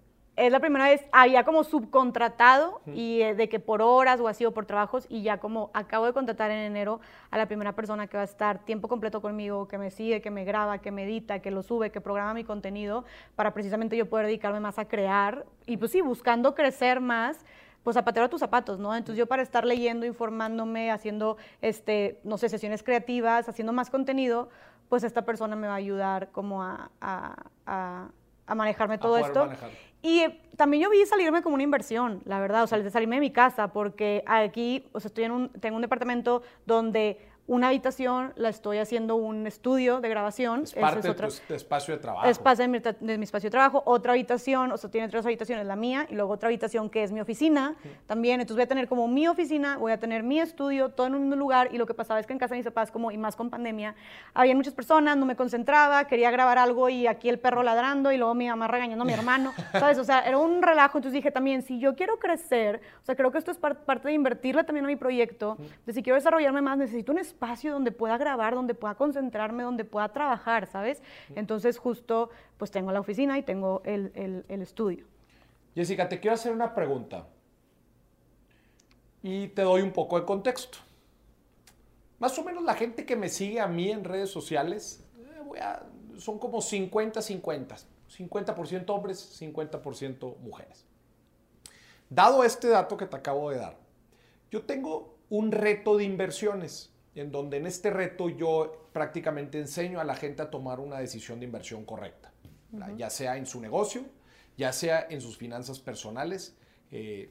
[0.41, 4.47] es la primera vez, había como subcontratado y eh, de que por horas o así
[4.47, 7.01] o por trabajos y ya como acabo de contratar en enero
[7.31, 10.31] a la primera persona que va a estar tiempo completo conmigo, que me sigue, que
[10.31, 13.05] me graba, que me edita, que lo sube, que programa mi contenido
[13.37, 17.45] para precisamente yo poder dedicarme más a crear y pues sí, buscando crecer más
[17.83, 18.95] pues zapatero a tus zapatos, ¿no?
[18.95, 24.49] Entonces yo para estar leyendo, informándome, haciendo, este, no sé, sesiones creativas, haciendo más contenido,
[24.89, 28.09] pues esta persona me va a ayudar como a, a,
[28.51, 29.49] a manejarme todo esto.
[30.03, 30.25] Y
[30.57, 33.31] también yo vi salirme como una inversión, la verdad, o sea, de salirme de mi
[33.31, 37.19] casa, porque aquí, o sea, estoy en un, tengo un departamento donde
[37.51, 40.63] una habitación la estoy haciendo un estudio de grabación.
[40.63, 42.29] Es parte de tu espacio de trabajo.
[42.29, 42.69] Es parte de
[43.19, 43.83] mi, espacio de trabajo.
[43.87, 47.11] Otra habitación, o sea, tiene tres habitaciones, la mía, y luego otra habitación que es
[47.11, 47.75] mi oficina
[48.07, 48.41] también.
[48.41, 51.37] Entonces voy a tener como mi oficina, voy a tener mi estudio, todo en un
[51.37, 51.71] lugar.
[51.73, 53.51] Y lo que pasaba es que en casa de mis papás, como y más con
[53.51, 53.97] pandemia,
[54.33, 58.17] había muchas personas, no me concentraba, quería grabar algo y aquí el perro ladrando y
[58.17, 59.99] luego mi mamá regañando a mi hermano, ¿sabes?
[59.99, 60.99] O sea, era un relajo.
[60.99, 64.15] Entonces dije también, si yo quiero crecer, o sea, creo que esto es parte de
[64.15, 67.91] invertirle también a mi proyecto, de si quiero desarrollarme más, necesito un espacio espacio donde
[67.91, 71.03] pueda grabar, donde pueda concentrarme, donde pueda trabajar, ¿sabes?
[71.35, 74.13] Entonces justo pues tengo la oficina y tengo el,
[74.47, 75.07] el, estudio.
[75.75, 77.27] Jessica, te quiero hacer una pregunta
[79.23, 80.77] y te doy un poco de contexto.
[82.19, 85.03] Más o menos la gente que me sigue a mí en redes sociales
[85.55, 85.63] eh,
[86.19, 87.87] son como 50-50.
[88.19, 90.85] 50%, hombres, 50% mujeres.
[92.11, 93.79] Dado este dato que te acabo de dar,
[94.51, 100.05] yo tengo un reto de inversiones, en donde en este reto yo prácticamente enseño a
[100.05, 102.33] la gente a tomar una decisión de inversión correcta,
[102.97, 104.05] ya sea en su negocio,
[104.57, 106.57] ya sea en sus finanzas personales,
[106.91, 107.31] eh,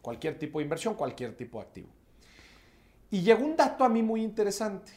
[0.00, 1.88] cualquier tipo de inversión, cualquier tipo de activo.
[3.10, 4.92] Y llegó un dato a mí muy interesante,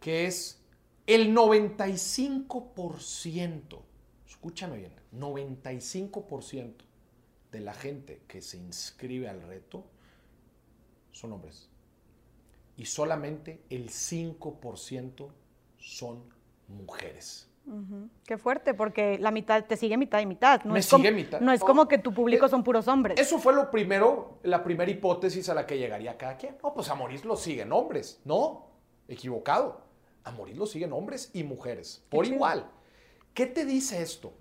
[0.00, 0.62] que es
[1.06, 3.82] el 95%,
[4.26, 6.74] escúchame bien, 95%
[7.50, 9.84] de la gente que se inscribe al reto
[11.12, 11.68] son hombres.
[12.76, 15.28] Y solamente el 5%
[15.78, 16.22] son
[16.68, 17.48] mujeres.
[18.24, 20.62] Qué fuerte, porque la mitad te sigue mitad y mitad.
[20.62, 21.40] No Me es sigue mitad.
[21.40, 23.18] No es como que tu público son puros hombres.
[23.18, 26.56] Eso fue lo primero, la primera hipótesis a la que llegaría cada quien.
[26.62, 28.20] No, pues a Moris lo siguen hombres.
[28.24, 28.66] No,
[29.08, 29.80] equivocado.
[30.22, 32.70] A Moris lo siguen hombres y mujeres, por igual.
[33.34, 34.32] ¿Qué te dice esto?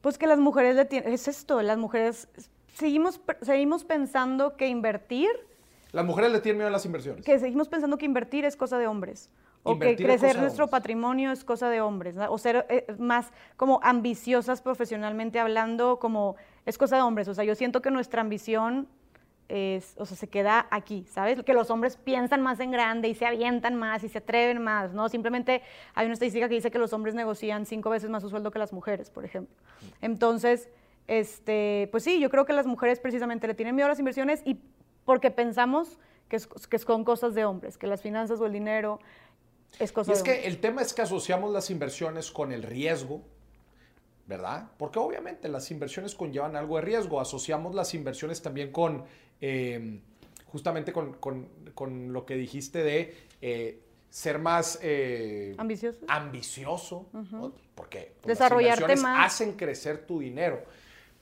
[0.00, 2.28] Pues que las mujeres le tienen, es esto, las mujeres
[2.74, 5.28] seguimos, seguimos pensando que invertir...
[5.92, 7.24] Las mujeres le tienen miedo a las inversiones.
[7.24, 9.30] Que seguimos pensando que invertir es cosa de hombres.
[9.62, 12.16] O que crecer nuestro patrimonio es cosa de hombres.
[12.28, 17.28] O ser eh, más como ambiciosas profesionalmente hablando, como es cosa de hombres.
[17.28, 18.88] O sea, yo siento que nuestra ambición
[19.50, 21.42] es, o sea, se queda aquí, ¿sabes?
[21.42, 24.94] Que los hombres piensan más en grande y se avientan más y se atreven más,
[24.94, 25.08] ¿no?
[25.08, 25.62] Simplemente
[25.94, 28.60] hay una estadística que dice que los hombres negocian cinco veces más su sueldo que
[28.60, 29.54] las mujeres, por ejemplo.
[30.00, 30.70] Entonces,
[31.08, 34.42] este, pues sí, yo creo que las mujeres precisamente le tienen miedo a las inversiones
[34.44, 34.60] y
[35.04, 39.00] porque pensamos que, que son cosas de hombres, que las finanzas o el dinero
[39.78, 43.22] es cosa y es que el tema es que asociamos las inversiones con el riesgo,
[44.26, 44.68] ¿verdad?
[44.78, 47.20] Porque obviamente las inversiones conllevan algo de riesgo.
[47.20, 49.04] Asociamos las inversiones también con,
[49.40, 50.00] em,
[50.46, 54.78] justamente con, lo que dijiste de eh, ser más...
[54.82, 55.98] Eh, ambicioso.
[56.08, 57.06] Ambicioso,
[57.74, 60.62] Porque Desarrollarte las inversiones hacen crecer tu dinero.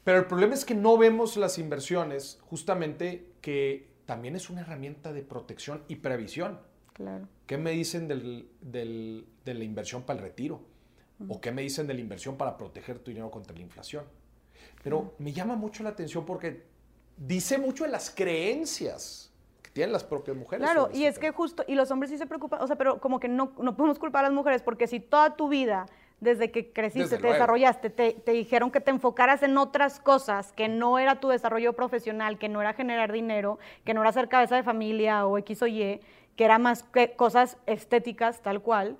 [0.04, 5.12] Pero el problema es que no vemos las inversiones justamente que también es una herramienta
[5.12, 6.60] de protección y previsión.
[6.92, 7.28] Claro.
[7.46, 10.60] ¿Qué me dicen del, de la inversión para el retiro?
[11.28, 14.04] ¿O qué me dicen de la inversión para proteger tu dinero contra la inflación?
[14.82, 16.62] Pero me llama mucho la atención porque
[17.16, 20.64] dice mucho de las creencias que tienen las propias mujeres.
[20.64, 23.00] Claro, y este es que justo, y los hombres sí se preocupan, o sea, pero
[23.00, 25.86] como que no, no podemos culpar a las mujeres porque si toda tu vida
[26.20, 30.98] desde que creciste, te desarrollaste, te, dijeron que te enfocaras en otras cosas, que no
[30.98, 34.62] era tu desarrollo profesional, que no era generar dinero, que no era ser cabeza de
[34.62, 36.00] familia o X o Y,
[36.36, 38.96] que era más que cosas estéticas tal cual,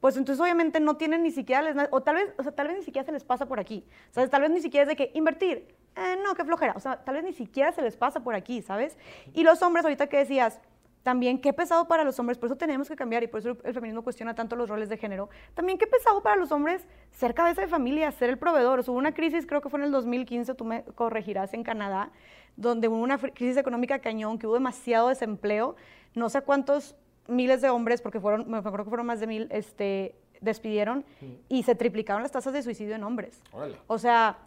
[0.00, 2.82] pues entonces obviamente no tienen ni siquiera, o tal vez, o sea, tal vez ni
[2.82, 4.30] siquiera se les pasa por aquí, ¿sabes?
[4.30, 7.16] Tal vez ni siquiera es de que invertir, eh, no, qué flojera, o sea, tal
[7.16, 8.96] vez ni siquiera se les pasa por aquí, ¿sabes?
[9.32, 10.60] Y los hombres, ahorita que decías,
[11.02, 13.74] también qué pesado para los hombres, por eso tenemos que cambiar y por eso el
[13.74, 15.28] feminismo cuestiona tanto los roles de género.
[15.54, 18.80] También qué pesado para los hombres ser cabeza de familia, ser el proveedor.
[18.80, 22.10] hubo una crisis, creo que fue en el 2015, tú me corregirás, en Canadá,
[22.56, 25.76] donde hubo una crisis económica cañón, que hubo demasiado desempleo.
[26.14, 26.94] No sé cuántos
[27.26, 31.04] miles de hombres, porque fueron, me acuerdo que fueron más de mil, este, despidieron
[31.48, 33.40] y se triplicaron las tasas de suicidio en hombres.
[33.86, 34.38] O sea,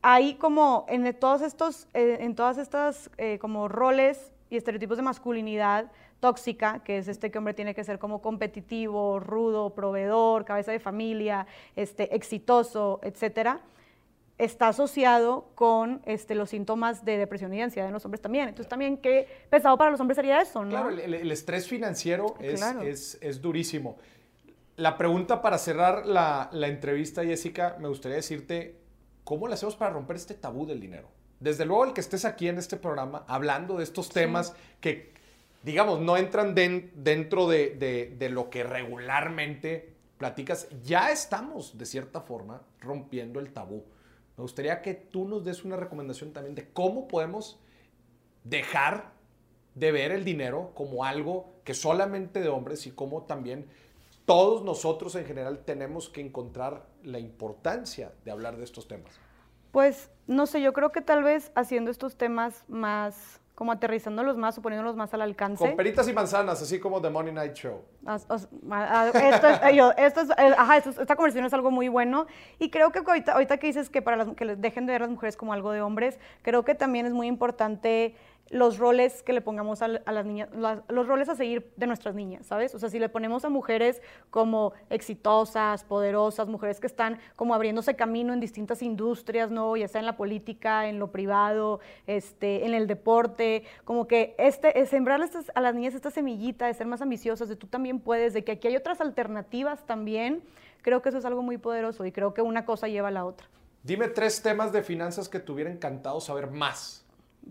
[0.00, 5.02] hay como en todos estos, eh, en todas estas eh, como roles y estereotipos de
[5.02, 10.72] masculinidad tóxica, que es este que hombre tiene que ser como competitivo, rudo, proveedor, cabeza
[10.72, 13.62] de familia, este, exitoso, etcétera,
[14.36, 18.48] está asociado con este, los síntomas de depresión y ansiedad en los hombres también.
[18.50, 20.70] Entonces también qué pesado para los hombres sería eso, ¿no?
[20.70, 23.96] Claro, el, estrés financiero es, es, durísimo.
[24.76, 28.76] La pregunta para cerrar la, la entrevista, Jessica, me gustaría decirte,
[29.24, 31.08] ¿cómo le hacemos para romper este tabú del dinero?
[31.42, 35.12] Desde luego el que estés aquí en este programa hablando de estos temas que,
[35.64, 43.40] digamos, no entran dentro de, lo que regularmente platicas, ya estamos, de cierta forma, rompiendo
[43.40, 43.84] el tabú.
[44.36, 47.58] Me gustaría que tú nos des una recomendación también de cómo podemos
[48.44, 49.10] dejar
[49.74, 53.66] de ver el dinero como algo que solamente de hombres y cómo también
[54.26, 59.21] todos nosotros en general tenemos que encontrar la importancia de hablar de estos temas.
[59.72, 64.56] Pues no sé, yo creo que tal vez haciendo estos temas más, como aterrizándolos más
[64.58, 65.64] o poniéndolos más al alcance.
[65.64, 67.82] Con peritas y manzanas, así como The Money Night Show.
[68.06, 68.48] esto es,
[69.96, 72.26] esto es, eh, ajá, esta conversación es algo muy bueno.
[72.58, 75.06] Y creo que ahorita, ahorita que dices que para las, que dejen de ver a
[75.06, 78.14] las mujeres como algo de hombres, creo que también es muy importante
[78.52, 80.50] los roles que le pongamos a, las niñas,
[80.88, 82.74] los roles a seguir de nuestras niñas, ¿sabes?
[82.74, 87.96] O sea, si le ponemos a mujeres como exitosas, poderosas, mujeres que están como abriéndose
[87.96, 89.76] camino en distintas industrias, ¿no?
[89.76, 94.84] Ya sea en la política, en lo privado, este, en el deporte, como que este,
[94.86, 98.44] sembrarles a las niñas esta semillita de ser más ambiciosas, de tú también puedes, de
[98.44, 100.42] que aquí hay otras alternativas también,
[100.82, 103.24] creo que eso es algo muy poderoso y creo que una cosa lleva a la
[103.24, 103.48] otra.
[103.82, 107.01] Dime tres temas de finanzas que te hubiera encantado saber más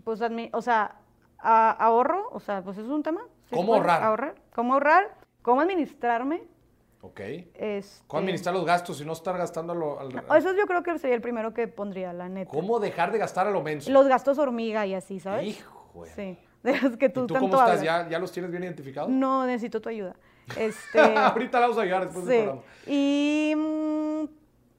[0.04, 0.20] Pues,
[0.52, 0.96] o sea,
[1.38, 3.20] a- ahorro, o sea, pues es un tema.
[3.48, 3.90] ¿sí ¿Cómo puede?
[3.90, 4.34] ahorrar?
[4.54, 5.14] ¿Cómo ahorrar?
[5.42, 6.42] ¿Cómo administrarme?
[7.00, 7.20] Ok.
[7.54, 10.82] Este, ¿Cómo administrar los gastos y no estar gastando a lo- al- Eso yo creo
[10.82, 12.50] que sería el primero que pondría, la neta.
[12.50, 13.90] ¿Cómo dejar de gastar a lo menso?
[13.90, 15.44] Los gastos hormiga y así, ¿sabes?
[15.46, 16.04] Hijo.
[16.14, 17.80] Sí, de los que ¿Y tú, tú tanto cómo estás?
[17.80, 17.82] hablas.
[17.82, 19.10] ¿Ya, ¿Ya los tienes bien identificados?
[19.10, 20.14] No, necesito tu ayuda.
[20.56, 22.42] Este, Ahorita la vamos a llegar después del sí.
[22.42, 22.62] programa.
[22.86, 24.24] Y mm,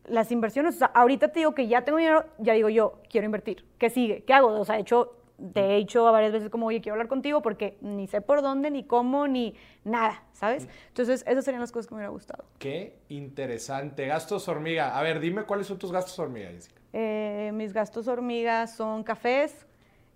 [0.06, 3.26] las inversiones, o sea, ahorita te digo que ya tengo dinero, ya digo yo, quiero
[3.26, 3.66] invertir.
[3.78, 4.24] ¿Qué sigue?
[4.24, 4.48] ¿Qué hago?
[4.60, 5.14] O sea, de hecho,
[5.54, 8.70] te he dicho varias veces como, oye, quiero hablar contigo porque ni sé por dónde,
[8.72, 10.68] ni cómo, ni nada, ¿sabes?
[10.90, 12.46] Entonces, esas serían las cosas que me hubiera gustado.
[12.60, 14.06] Qué interesante.
[14.06, 14.98] Gastos hormiga.
[14.98, 16.80] A ver, dime cuáles son tus gastos hormiga, Jessica.
[16.94, 19.66] Eh, mis gastos hormigas son cafés,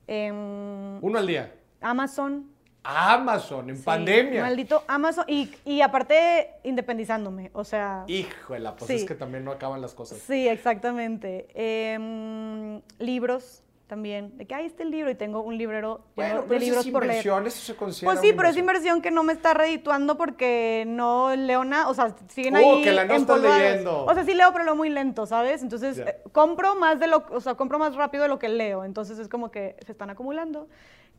[0.05, 1.53] em, Uno al día.
[1.81, 2.49] Amazon,
[2.89, 4.41] Amazon, en Sí, pandemia.
[4.43, 5.25] Maldito Amazon.
[5.27, 7.51] Y, y aparte, independizándome.
[7.53, 8.05] O sea.
[8.07, 8.93] Híjole, pues Sí.
[8.95, 10.19] es que también no acaban las cosas.
[10.19, 11.47] Sí, exactamente.
[11.53, 14.37] Em, libros también.
[14.37, 17.03] De que está el libro y tengo un librero Bueno, de pero libros es por
[17.03, 17.13] leer.
[17.15, 20.83] inversión, eso se considera Pues sí, pero es inversión que no me está redituando porque
[20.87, 24.05] no leo nada, o sea, siguen Oh, ahí que la no estás leyendo.
[24.05, 25.61] O sea, sí leo, pero leo muy lento, ¿sabes?
[25.63, 28.83] Entonces, eh, compro más de lo, o sea, compro más rápido de lo que leo,
[28.83, 30.67] entonces es como que se están acumulando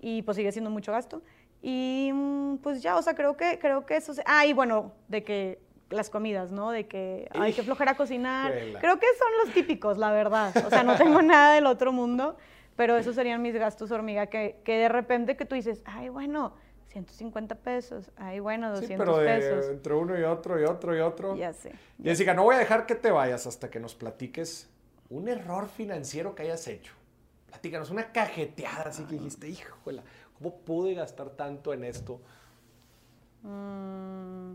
[0.00, 1.22] y pues sigue siendo mucho gasto.
[1.62, 4.22] Y mm, pues ya, o sea, creo que creo que eso se...
[4.26, 6.70] Ah, y bueno, de que las comidas, ¿no?
[6.70, 8.52] De que hay que flojera cocinar.
[8.80, 10.52] Creo que son los típicos, la verdad.
[10.66, 12.36] O sea, no tengo nada del otro mundo,
[12.76, 16.54] pero esos serían mis gastos hormiga que, que de repente que tú dices, ay, bueno,
[16.88, 19.70] 150 pesos, ay, bueno, 200 Sí, pero de- pesos.
[19.70, 21.36] entre uno y otro y otro y otro.
[21.36, 21.72] Ya sé.
[22.02, 24.68] Jessica, no voy a dejar que te vayas hasta que nos platiques
[25.10, 26.92] un error financiero que hayas hecho.
[27.46, 30.02] Platícanos, una cajeteada así que dijiste, híjole,
[30.38, 32.20] ¿cómo pude gastar tanto en esto?
[33.42, 34.54] Mm,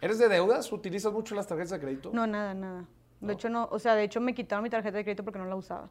[0.00, 0.70] ¿Eres de deudas?
[0.72, 2.10] ¿Utilizas mucho las tarjetas de crédito?
[2.12, 2.84] no, nada, nada.
[3.20, 5.46] De hecho, no, o sea, de hecho me quitaron mi tarjeta de crédito porque no
[5.46, 5.88] la usaba.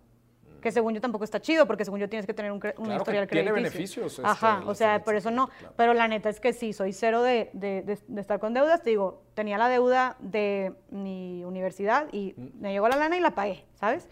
[0.62, 2.76] Que según yo tampoco está chido, porque según yo tienes que tener un, un Claro
[2.88, 4.04] que historial tiene crediticio.
[4.04, 5.48] beneficios, este, Ajá, o sea, por eso no.
[5.48, 5.74] claro.
[5.78, 8.84] Pero la neta es que sí, soy cero de, de- de- de estar con deudas.
[8.84, 12.62] Te digo, tenía la deuda de mi universidad y Mm.
[12.62, 14.08] me llegó la lana y la pagué, ¿sabes?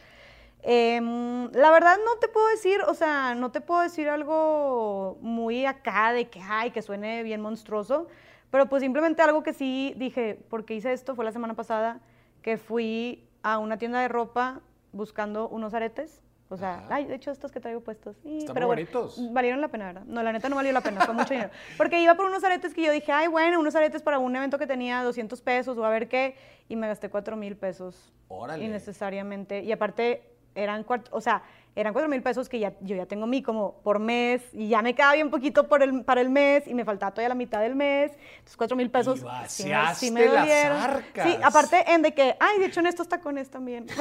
[0.62, 5.66] Em, la verdad no te puedo decir, o sea, no te puedo decir algo muy
[5.66, 8.08] acá de que, ay, que suene bien monstruoso,
[8.52, 12.02] pero pues simplemente algo que sí dije, porque hice esto, fue la semana pasada,
[12.42, 16.22] que fui a una tienda de ropa buscando unos aretes.
[16.52, 16.96] O sea, Ajá.
[16.96, 18.18] ay, de hecho estos que traigo puestos.
[18.24, 19.34] sí, Están pero muy bueno, bonitos.
[19.34, 20.04] valieron la pena, ¿verdad?
[20.08, 21.52] No, la neta no valió la pena, fue mucho dinero.
[21.78, 24.58] Porque iba por unos aretes que yo dije, ay, bueno, unos aretes para un evento
[24.58, 26.36] que tenía 200 pesos o a ver qué,
[26.68, 28.66] y me gasté 4 mil pesos Órale.
[28.66, 29.62] innecesariamente.
[29.62, 30.24] Y aparte,
[30.62, 31.42] eran, cuat- o sea,
[31.76, 34.82] eran 4 mil pesos que ya, yo ya tengo mi como por mes y ya
[34.82, 37.62] me quedaba bien poquito por el, para el mes y me faltaba todavía la mitad
[37.62, 38.12] del mes.
[38.34, 39.18] Entonces, 4 mil pesos.
[39.20, 40.48] Y sí vaciaste me las
[40.84, 41.30] arcas.
[41.32, 43.86] Sí, aparte en de que, ay, de hecho en estos tacones también.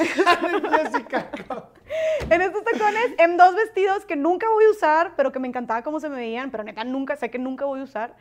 [2.29, 5.81] En estos tacones, en dos vestidos que nunca voy a usar, pero que me encantaba
[5.83, 8.15] cómo se me veían, pero neta nunca, sé que nunca voy a usar.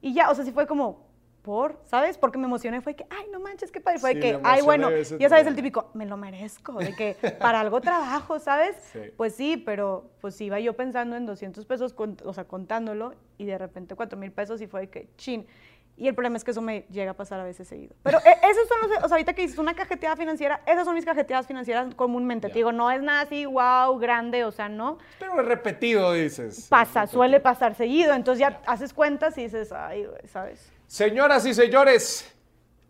[0.00, 1.04] Y ya, o sea, sí fue como,
[1.42, 2.18] por, ¿sabes?
[2.18, 3.98] Porque me emocioné, fue que, ay, no manches, qué padre.
[3.98, 7.60] Fue Sí, que, ay, bueno, ya sabes, el típico, me lo merezco, de que para
[7.60, 8.76] algo trabajo, ¿sabes?
[8.92, 9.00] Sí.
[9.16, 13.44] Pues sí, pero pues iba yo pensando en 200 pesos, con- o sea, contándolo, y
[13.44, 15.46] de repente 4 mil pesos y fue que, chin.
[15.94, 17.94] Y el problema es que eso me llega a pasar a veces seguido.
[18.02, 20.94] Pero eh, esos son los, o sea, ahorita que dices una cajeteada financiera, esas son
[20.94, 22.48] mis cajeteadas financieras comúnmente.
[22.48, 22.52] Ya.
[22.54, 24.96] Te digo, no es nada así, wow, grande, o sea, no.
[25.18, 26.66] Pero es repetido, dices.
[26.70, 28.14] Pasa, suele pasar seguido.
[28.14, 30.72] Entonces ya haces cuentas y dices, ay, ¿sabes?
[30.92, 32.30] Señoras y señores,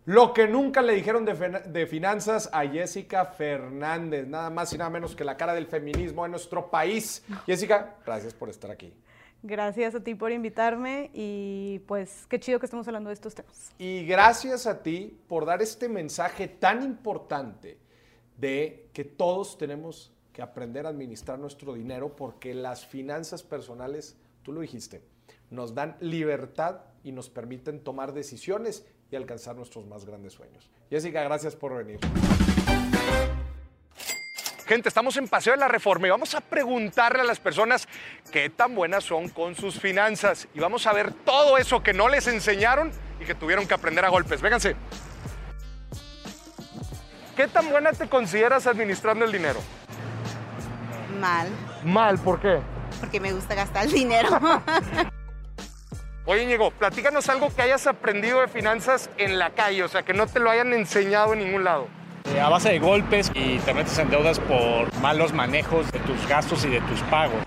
[0.07, 5.15] lo que nunca le dijeron de, finanzas a Jessica Fernández, nada más y nada menos
[5.15, 7.25] que la cara del feminismo en nuestro país.
[7.47, 8.93] Jessica, gracias por estar aquí.
[9.45, 13.73] Gracias a ti por invitarme y pues qué chido que estemos hablando de estos temas.
[13.79, 17.79] Y gracias a ti por dar este mensaje tan importante
[18.37, 24.53] de que todos tenemos que aprender a administrar nuestro dinero porque las finanzas personales, tú
[24.53, 25.03] lo dijiste,
[25.50, 30.70] nos dan libertad y nos permiten tomar decisiones y alcanzar nuestros más grandes sueños.
[30.90, 32.00] Jessica, gracias por venir.
[34.66, 37.87] Gente, estamos en Paseo de la Reforma y vamos a preguntarle a las personas
[38.30, 40.48] qué tan buenas son con sus finanzas.
[40.54, 44.04] Y vamos a ver todo eso que no les enseñaron y que tuvieron que aprender
[44.04, 44.40] a golpes.
[44.40, 44.77] Vénganse.
[47.37, 49.60] ¿Qué tan buena te consideras administrando el dinero?
[51.20, 51.48] Mal,
[51.85, 52.60] Mal, ¿por qué?
[53.03, 54.29] Porque me gusta gastar el dinero.
[56.25, 60.15] Oye, Ñigo, platícanos algo que hayas aprendido de finanzas en la calle, o sea, que
[60.15, 61.88] no te lo hayan enseñado en ningún lado.
[62.33, 66.29] Eh, a base de golpes y te metes en deudas por malos manejos de tus
[66.29, 67.42] gastos y de tus pagos.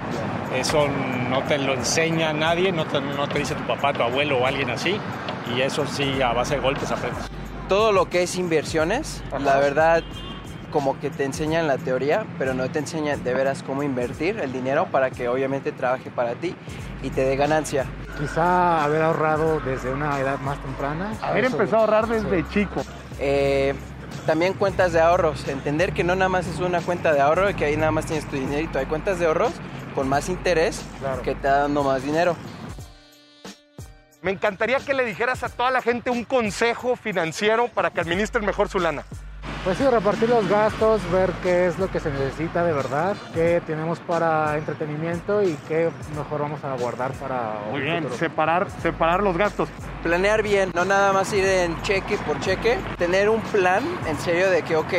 [0.53, 0.89] Eso
[1.30, 4.45] no te lo enseña nadie, no te, no te dice tu papá, tu abuelo o
[4.45, 4.99] alguien así.
[5.56, 7.32] Y eso sí, a base de golpes aprendes.
[7.70, 10.03] todo lo que es inversiones, la verdad,
[10.76, 14.51] como que te enseñan la teoría, pero no te enseñan de veras cómo invertir el
[14.51, 16.53] dinero para que obviamente trabaje para ti
[17.01, 17.86] y te dé ganancia.
[18.19, 21.13] Quizá haber ahorrado desde una edad más temprana.
[21.21, 22.82] Haber empezado a ahorrar desde chico.
[23.19, 23.73] Eh,
[24.26, 27.53] también cuentas de ahorros, entender que no nada más es una cuenta de ahorro y
[27.53, 29.53] que ahí nada más tienes tu dinerito, hay cuentas de ahorros
[29.95, 31.21] con más interés Claro.
[31.21, 32.36] que te dando más dinero.
[34.21, 38.45] Me encantaría que le dijeras a toda la gente un consejo financiero para que administren
[38.45, 39.05] mejor su lana.
[39.66, 43.63] Pues sí, repartir los gastos, ver qué es lo que se necesita de verdad, qué
[43.66, 48.16] tenemos para entretenimiento y qué mejor vamos a guardar para Muy bien, futuro.
[48.16, 49.68] separar, separar los gastos.
[50.03, 54.51] Planear bien, no nada más ir en cheque por cheque, tener un plan en serio
[54.51, 54.93] de que, ok,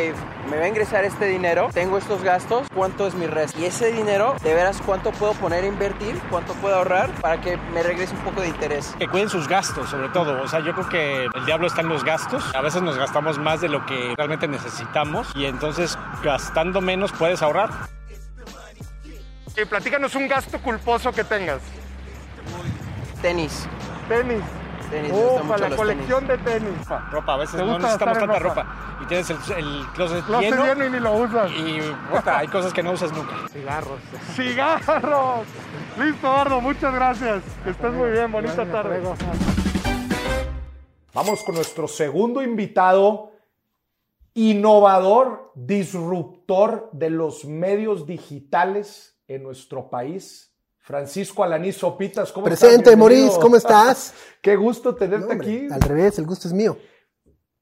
[0.47, 3.59] me va a ingresar este dinero, tengo estos gastos, ¿cuánto es mi resto?
[3.59, 6.19] Y ese dinero, de veras, ¿cuánto puedo poner a invertir?
[6.29, 8.95] ¿Cuánto puedo ahorrar para que me regrese un poco de interés?
[8.97, 10.41] Que cuiden sus gastos, sobre todo.
[10.41, 12.43] O sea, yo creo que el diablo está en los gastos.
[12.55, 17.41] A veces nos gastamos más de lo que realmente necesitamos y entonces gastando menos puedes
[17.41, 17.69] ahorrar.
[19.55, 21.61] Y platícanos un gasto culposo que tengas.
[23.21, 23.67] Tenis.
[24.07, 24.43] Tenis.
[24.89, 26.87] Tenis, me Ufa, mucho la los colección de tenis.
[27.11, 28.63] Ropa, a veces ¿Te no necesitamos tanta ropa?
[28.63, 28.75] ropa.
[29.03, 31.51] Y tienes el, el closet Lo hace lleno y ni lo usas.
[31.51, 31.79] y
[32.11, 33.33] puta, hay cosas que no usas nunca.
[33.51, 33.99] Cigarros.
[34.35, 35.45] ¡Cigarros!
[35.97, 37.43] Listo, Eduardo, muchas gracias.
[37.63, 38.99] Que estés muy bien, bonita Bueno, tarde.
[39.01, 39.15] luego.
[41.13, 43.31] Vamos con nuestro segundo invitado,
[44.35, 50.46] innovador, disruptor de los medios digitales en nuestro país,
[50.87, 52.31] Francisco Alaní Sopitas.
[52.31, 52.61] ¿Cómo estás?
[52.61, 52.95] Presente.
[52.95, 54.13] Maurice, ¿cómo estás?
[54.41, 55.67] Qué gusto No, tenerte hombre, aquí.
[55.69, 56.77] Al revés, el gusto es mío.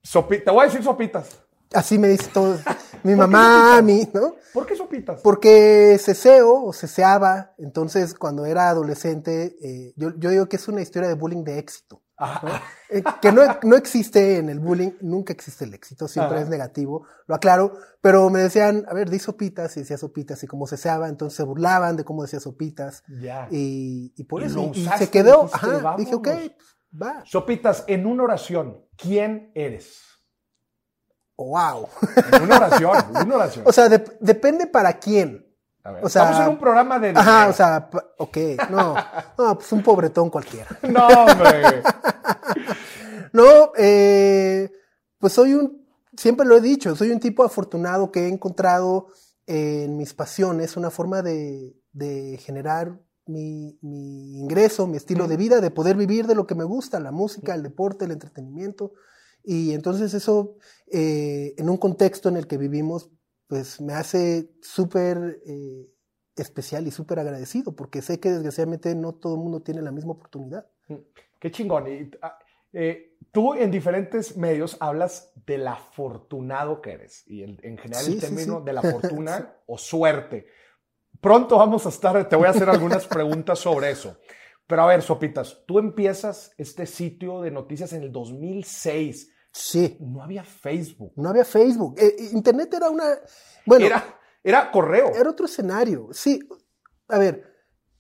[0.04, 1.40] Sopi- Te voy a decir Sopitas.
[1.74, 2.56] Así me dice todo.
[3.04, 4.36] Mi mamá, mi, ¿no?
[4.54, 5.22] ¿Por qué Sopitas?
[5.22, 10.82] Porque ceseo o ceseaba, entonces cuando era adolescente, eh, yo, yo digo que es una
[10.82, 12.02] historia de bullying de éxito.
[12.18, 12.62] Ajá.
[12.88, 16.44] Eh, que no, no existe en el bullying, nunca existe el éxito, siempre Ajá.
[16.44, 20.48] es negativo, lo aclaro, pero me decían, a ver, di sopitas, y decía sopitas, y
[20.48, 23.48] como ceseaba, entonces se burlaban de cómo decía sopitas, Ya.
[23.50, 25.98] y, y por eso, y se quedó, dijiste, ajá, "Vámonos".
[25.98, 26.52] dije, ok, pues,
[27.02, 29.98] va, Sopitas, en una oración, ¿quién eres?
[31.38, 31.88] wow.
[32.34, 33.66] En una oración, en una oración.
[33.68, 35.45] O sea, dep- depende para quién.
[35.86, 37.10] A ver, o sea, estamos en un programa de...
[37.12, 38.38] Ajá, o sea, ok,
[38.72, 38.96] no,
[39.38, 40.68] no, pues un pobretón cualquiera.
[40.90, 41.84] No, hombre.
[43.34, 44.72] No, eh,
[45.20, 49.08] pues soy un, siempre lo he dicho, soy un tipo afortunado que he encontrado
[49.46, 55.60] en mis pasiones una forma de, de generar mi, mi ingreso, mi estilo de vida,
[55.62, 58.94] de poder vivir de lo que me gusta, la música, el deporte, el entretenimiento.
[59.44, 60.56] Y entonces eso,
[60.92, 63.12] eh, en un contexto en el que vivimos,
[63.48, 65.88] pues me hace súper eh,
[66.36, 70.14] especial y súper agradecido, porque sé que desgraciadamente no todo el mundo tiene la misma
[70.14, 70.68] oportunidad.
[71.40, 71.88] Qué chingón.
[71.88, 72.38] Y, ah,
[72.74, 77.24] eh, tú en diferentes medios hablas del afortunado que eres.
[77.28, 78.66] Y en, en general Sí, el sí, término sí.
[78.66, 80.48] de la fortuna o suerte.
[81.22, 84.18] Pronto vamos a estar, te voy a hacer algunas preguntas sobre eso.
[84.68, 89.32] Pero a ver, Sopitas, tú empiezas este sitio de noticias en el 2006.
[89.58, 91.14] Sí, No había Facebook.
[91.16, 91.96] No había Facebook.
[91.98, 93.06] Eh, Internet era una.
[93.66, 93.98] Bueno, era,
[94.44, 95.12] Era, era correo.
[95.30, 96.10] otro escenario.
[96.12, 96.40] Sí.
[97.08, 97.44] A ver,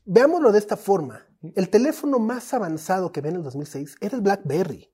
[0.03, 1.25] veámoslo de esta forma.
[1.55, 4.91] El teléfono más avanzado que vi en el 2006 era el Blackberry.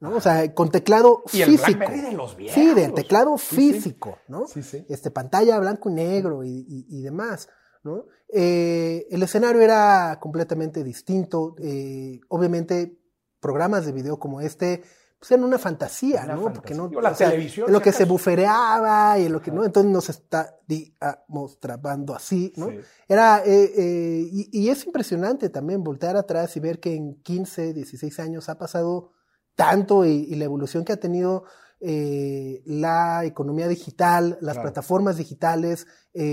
[0.00, 0.14] ¿no?
[0.16, 1.76] O sea, con teclado Y el físico.
[1.78, 2.54] Blackberry de los viejos.
[2.54, 3.72] Sí, del teclado Sí, sí.
[3.74, 4.46] físico, ¿no?
[4.46, 4.86] Sí, sí.
[4.88, 7.48] Este, pantalla blanco y negro y, y- y demás,
[7.82, 8.06] ¿no?
[8.32, 11.54] Eh, el escenario era completamente distinto.
[11.60, 12.96] eh, obviamente,
[13.40, 14.82] programas de video como este,
[15.18, 16.42] pues eran una fantasía, Una ¿no?
[16.42, 16.52] fantasía.
[16.54, 19.42] Porque no, Digo, la o sea, televisión, en lo que se bufereaba y en lo
[19.42, 22.68] que no, entonces nos está digamos, trabando así, ¿no?
[22.70, 22.78] Sí.
[23.08, 27.72] Era, eh, eh, y, y es impresionante también voltear atrás y ver que en 15,
[27.74, 29.12] 16 años ha pasado
[29.54, 31.44] tanto y, y la evolución que ha tenido
[31.80, 34.62] eh, la economía digital, las Claro.
[34.62, 35.86] plataformas digitales,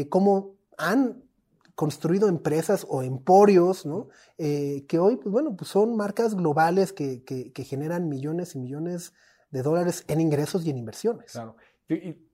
[0.09, 1.23] cómo han
[1.75, 4.07] construido empresas o emporios, ¿no?
[4.37, 7.23] Eh, que hoy, pues bueno, pues son marcas globales que,
[7.65, 9.13] generan millones y millones
[9.51, 11.33] de dólares en ingresos y en inversiones.
[11.33, 11.57] Claro.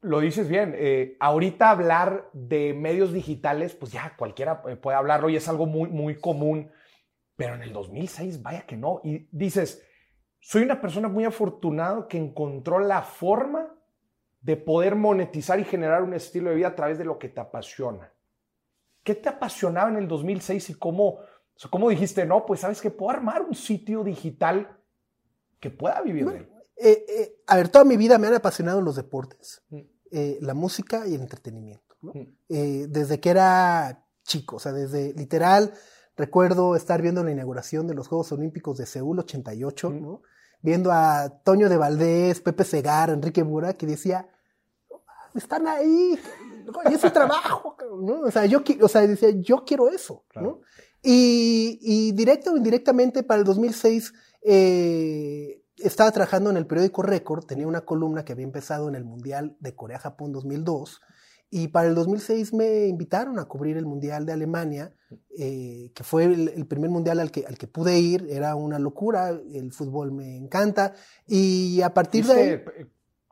[0.01, 0.73] Lo dices bien.
[0.77, 5.65] eh, ahorita hablar de medios digitales, pues ya cualquiera eh, puede hablarlo y es algo
[5.65, 6.71] muy, muy común.
[7.35, 9.01] Pero en el 2006, vaya que no.
[9.03, 9.83] Y dices,
[10.39, 13.75] soy una persona muy afortunada que encontró la forma
[14.39, 17.41] de poder monetizar y generar un estilo de vida a través de lo que te
[17.41, 18.13] apasiona.
[19.03, 21.19] ¿Qué te apasionaba en el 2006 y cómo, o
[21.55, 24.77] sea, cómo dijiste, no, pues sabes que puedo armar un sitio digital
[25.59, 26.49] que pueda vivir de él?
[26.77, 29.79] Eh, eh, a ver, toda mi vida me han apasionado los deportes, Mm.
[30.11, 31.95] eh, la música y el entretenimiento.
[32.01, 32.11] ¿no?
[32.13, 32.35] Mm.
[32.49, 35.73] Eh, desde que era chico, o sea, desde literal,
[36.17, 40.01] recuerdo estar viendo la inauguración de los Juegos Olímpicos de Seúl 88, Mm.
[40.01, 40.21] ¿no?
[40.63, 44.29] viendo a Toño de Valdés, Pepe Segar, Enrique Burak, y decía,
[45.33, 46.19] están ahí,
[46.89, 48.21] y es su trabajo, ¿no?
[48.21, 50.61] O sea, yo, o sea, decía, yo quiero eso, ¿no?
[51.03, 57.45] Y, y directo o indirectamente para el 2006 eh, estaba trabajando en el periódico Record,
[57.45, 61.01] tenía una columna que había empezado en el Mundial de Corea-Japón 2002,
[61.49, 64.93] y para el 2006 me invitaron a cubrir el Mundial de Alemania,
[65.37, 68.79] eh, que fue el, el primer Mundial al que, al que pude ir, era una
[68.79, 70.93] locura, el fútbol me encanta,
[71.27, 72.57] y a partir de ahí...
[72.57, 72.91] ¿Fuiste,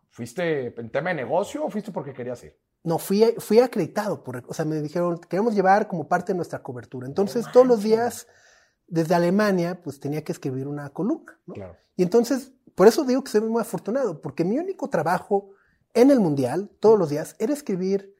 [0.09, 2.57] ¿Fuiste en tema de negocio o fuiste porque querías ir?
[2.83, 6.63] No, fui, fui acreditado, por, o sea, me dijeron, queremos llevar como parte de nuestra
[6.63, 7.07] cobertura.
[7.07, 8.27] Entonces, todos los días,
[8.87, 11.53] desde Alemania, pues tenía que escribir una columna, ¿no?
[11.53, 11.75] Claro.
[11.97, 15.49] Y entonces, por eso digo que soy muy afortunado, porque mi único trabajo
[15.93, 18.15] en el Mundial, todos los días, era escribir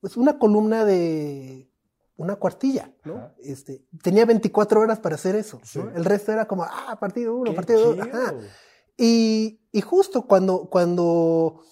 [0.00, 1.70] pues, una columna de
[2.16, 3.16] una cuartilla, ¿no?
[3.16, 3.34] Ajá.
[3.38, 5.78] Este, tenía 24 horas para hacer eso, Sí.
[5.78, 5.90] ¿no?
[5.90, 8.34] El resto era como, ah, partido uno, Qué partido dos, ajá.
[8.96, 11.62] Y, y justo cuando, cuando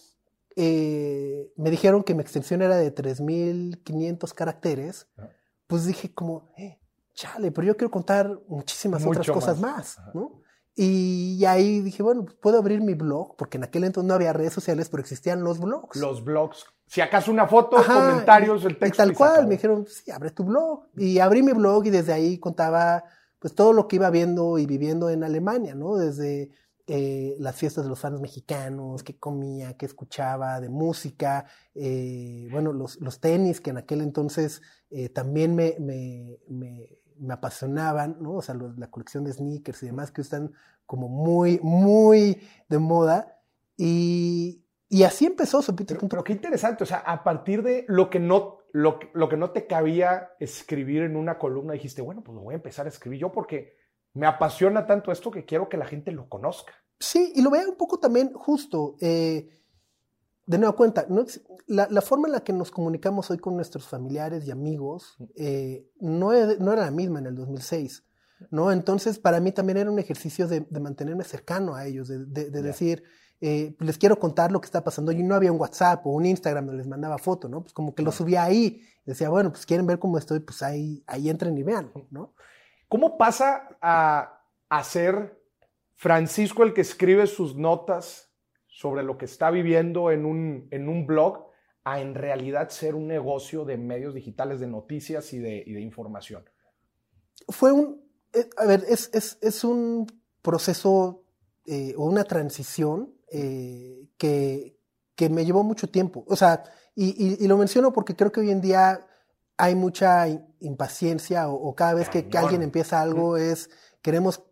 [0.56, 5.30] eh, me dijeron que mi extensión era de 3.500 caracteres, Ajá.
[5.66, 6.78] pues dije como, eh,
[7.14, 9.98] chale, pero yo quiero contar muchísimas otras cosas más.
[10.14, 10.40] ¿no?
[10.74, 14.32] Y ahí dije, bueno, pues puedo abrir mi blog, porque en aquel entonces no había
[14.32, 15.96] redes sociales, pero existían los blogs.
[16.00, 16.64] Los blogs.
[16.86, 18.96] Si acaso una foto, Ajá, comentarios, y- el y texto.
[18.96, 20.84] tal se cual, me dijeron, sí, abre tu blog.
[20.96, 23.04] Y abrí mi blog y desde ahí contaba
[23.38, 25.96] pues todo lo que iba viendo y viviendo en Alemania, ¿no?
[25.96, 26.50] Desde
[26.86, 32.72] eh, las fiestas de los fans mexicanos, qué comía, qué escuchaba de música, eh, bueno,
[32.72, 38.34] los, los tenis que en aquel entonces eh, también me, me, me, me apasionaban, ¿no?
[38.34, 40.52] O sea, los- la colección de sneakers y demás que están
[40.86, 43.38] como muy, muy de moda.
[43.76, 45.94] Y, y así empezó Sopita.
[45.94, 49.36] Pero, pero qué interesante, o sea, a partir de lo que no, lo, lo que
[49.36, 52.90] no te cabía escribir en una columna, dijiste, bueno, pues lo voy a empezar a
[52.90, 53.76] escribir yo porque
[54.14, 56.72] me apasiona tanto esto que quiero que la gente lo conozca.
[56.98, 58.96] Sí, y lo vea un poco también justo.
[59.00, 59.48] eh,
[60.44, 61.24] de nueva cuenta, no
[61.68, 65.88] la, la forma en la que nos comunicamos hoy con nuestros familiares y amigos eh,
[66.00, 68.04] no, no era la misma en el 2006.
[68.50, 68.72] ¿no?
[68.72, 72.50] Entonces, para mí también era un ejercicio de, de mantenerme cercano a ellos, de, de-
[72.50, 72.66] de Ya.
[72.66, 73.04] decir,
[73.40, 75.12] eh, les quiero contar lo que está pasando.
[75.12, 77.62] Y no había un WhatsApp o un Instagram donde les mandaba foto, ¿no?
[77.62, 78.82] Pues como que lo subía ahí.
[79.06, 82.34] Decía, bueno, pues quieren ver cómo estoy, pues ahí, ahí entren y vean, ¿no?
[82.92, 85.42] ¿Cómo pasa a, a ser
[85.94, 88.30] Francisco el que escribe sus notas
[88.66, 91.46] sobre lo que está viviendo en un, en un blog
[91.84, 96.44] a en realidad ser un negocio de medios digitales de noticias y de, información?
[97.48, 100.06] fue un, eh, a ver, es, es, es un
[100.42, 101.24] proceso
[101.64, 104.78] eh, o una transición eh, que,
[105.14, 106.26] que me llevó mucho tiempo.
[106.28, 106.62] O sea,
[106.94, 109.06] y- y lo menciono porque creo que hoy en día
[109.62, 110.26] hay mucha
[110.58, 113.70] impaciencia o, o cada vez que, alguien empieza algo es,
[114.02, 114.42] queremos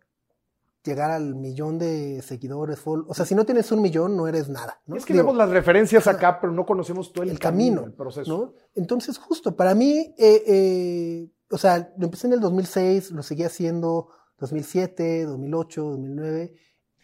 [0.84, 2.80] llegar al millón de seguidores.
[2.84, 4.80] O sea, si no tienes un millón, no eres nada.
[4.86, 4.94] ¿no?
[4.94, 7.92] Es que Digo, vemos las referencias acá, pero no conocemos todo el, el camino, el
[7.92, 8.38] proceso.
[8.38, 8.54] ¿no?
[8.76, 13.42] Entonces, justo, para mí, eh, eh, o sea, lo empecé en el 2006, lo seguí
[13.42, 16.54] haciendo 2007, 2008, 2009,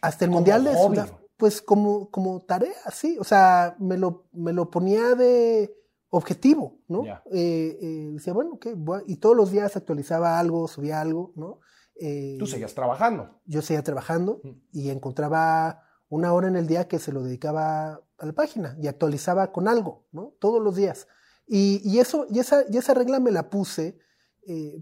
[0.01, 0.73] hasta el Como Mundial de.
[0.77, 5.77] Sudáfrica, pues como, como tarea, sí, o sea, me lo, me lo ponía de
[6.09, 7.03] objetivo, ¿no?
[7.31, 8.67] Eh, eh, decía, bueno, ok,
[9.07, 11.59] y todos los días actualizaba algo, subía algo, ¿no?
[11.99, 13.41] Eh, Tú seguías trabajando.
[13.45, 14.49] yo seguía trabajando Mm.
[14.71, 18.87] y encontraba una hora en el día que se lo dedicaba a la página y
[18.87, 20.33] actualizaba con algo, ¿no?
[20.39, 21.07] Todos los días.
[21.47, 23.97] Y, y eso, y esa, y esa regla me la puse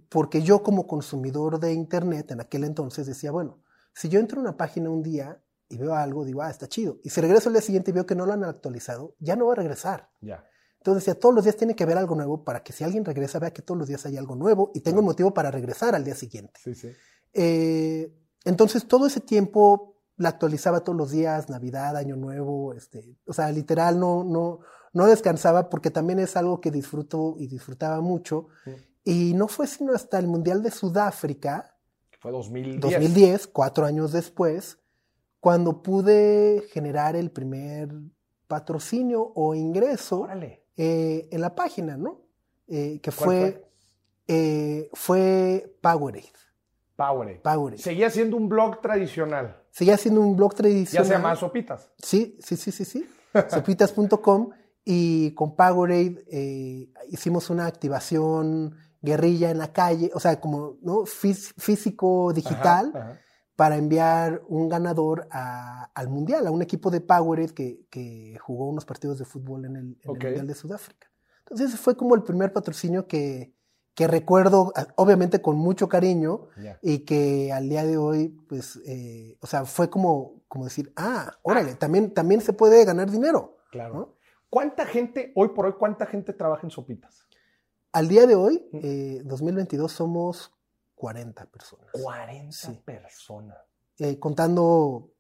[0.10, 3.64] porque yo como consumidor de internet en aquel entonces decía, bueno,
[3.96, 7.00] si yo entro a una página un día y veo algo, digo, ah, está chido.
[7.04, 9.48] Y si regreso al día siguiente y veo que no lo han actualizado, ya no
[9.48, 10.12] va a regresar.
[10.22, 10.46] Ya.
[10.86, 13.40] Entonces decía, todos los días tiene que haber algo nuevo para que si alguien regresa
[13.40, 16.04] vea que todos los días hay algo nuevo y tenga un motivo para regresar al
[16.04, 16.60] día siguiente.
[16.64, 16.92] Sí, sí.
[17.34, 18.14] Eh,
[18.44, 23.52] entonces todo ese tiempo la actualizaba todos los días, Navidad, Año Nuevo, este, o sea,
[23.52, 24.60] literal no, no,
[24.94, 28.50] no descansaba porque también es algo que disfruto y disfrutaba mucho.
[29.04, 31.80] Y no fue sino hasta el Mundial de Sudáfrica,
[32.20, 32.80] Fue 2010.
[32.82, 34.78] 2010, cuatro años después,
[35.40, 37.90] cuando pude generar el primer
[38.48, 40.65] patrocinio o ingreso Órale.
[40.78, 42.22] Eh, en la página, ¿no?
[42.68, 43.66] Eh, que ¿Cuál fue,
[44.28, 46.32] eh, fue Powerade.
[46.96, 47.40] Powerade.
[47.40, 47.82] Powerade.
[47.82, 49.62] Seguía siendo un blog tradicional.
[49.72, 51.06] Seguía siendo un blog Ya tradicional.
[51.08, 51.92] se llamaba Sopitas.
[51.98, 53.06] Sí, sí, sí, sí, sí.
[53.50, 54.50] Sopitas.com
[54.86, 61.02] y con Powerade eh, hicimos una activación guerrilla en la calle, o sea, como ¿no?
[61.06, 63.22] Fís- físico digital Ajá, ajá.
[63.56, 68.68] Para enviar un ganador a- al mundial, a un equipo de Powerade que, que jugó
[68.68, 70.24] unos partidos de fútbol en el, en el Ok.
[70.24, 71.10] mundial de Sudáfrica.
[71.40, 73.54] Entonces ese fue como el primer patrocinio que,
[73.94, 76.48] que recuerdo, obviamente con mucho cariño,
[76.82, 81.32] y que al día de hoy, pues, eh, o sea, fue como, como decir, ah,
[81.44, 83.58] órale, también, también se puede ganar dinero.
[83.72, 83.94] Claro.
[83.94, 84.16] ¿no?
[84.50, 87.26] ¿Cuánta gente, hoy por hoy, cuánta gente trabaja en Sopitas?
[87.94, 90.52] Al día de hoy, eh, 2022, somos
[91.06, 91.88] 40 personas.
[91.92, 92.82] 40 Sí.
[92.84, 93.58] personas.
[94.00, 95.12] Eh, contando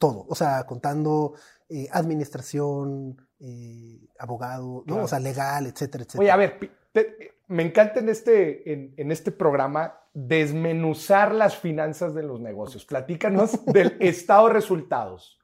[0.00, 1.34] todo, o sea, contando
[1.68, 4.82] eh, administración, eh, abogado, ¿no?
[4.86, 5.04] Claro.
[5.04, 6.20] o sea, legal, etcétera, etcétera.
[6.22, 6.58] Oye, a ver,
[6.92, 12.84] te- me encanta en este, en, en este programa desmenuzar las finanzas de los negocios.
[12.84, 15.38] Platícanos del estado de resultados.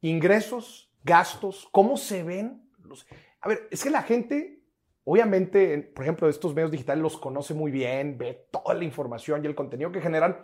[0.00, 2.70] Ingresos, gastos, ¿cómo se ven?
[2.84, 3.04] Los...
[3.40, 4.57] A ver, es que la gente,
[5.10, 9.42] obviamente, en- por ejemplo, estos medios digitales los conoce muy bien, ve toda la información
[9.42, 10.36] y el contenido que generan,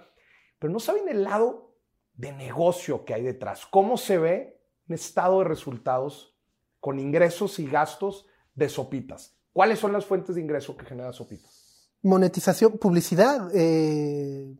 [0.58, 1.74] pero no saben el lado
[2.14, 3.66] de negocio que hay detrás.
[3.66, 6.34] ¿Cómo se ve un estado de resultados
[6.80, 9.36] con ingresos y gastos de Sopitas?
[9.52, 11.90] ¿Cuáles son las fuentes de ingreso que genera Sopitas?
[12.02, 13.50] Monetización, publicidad.
[13.54, 14.56] eh,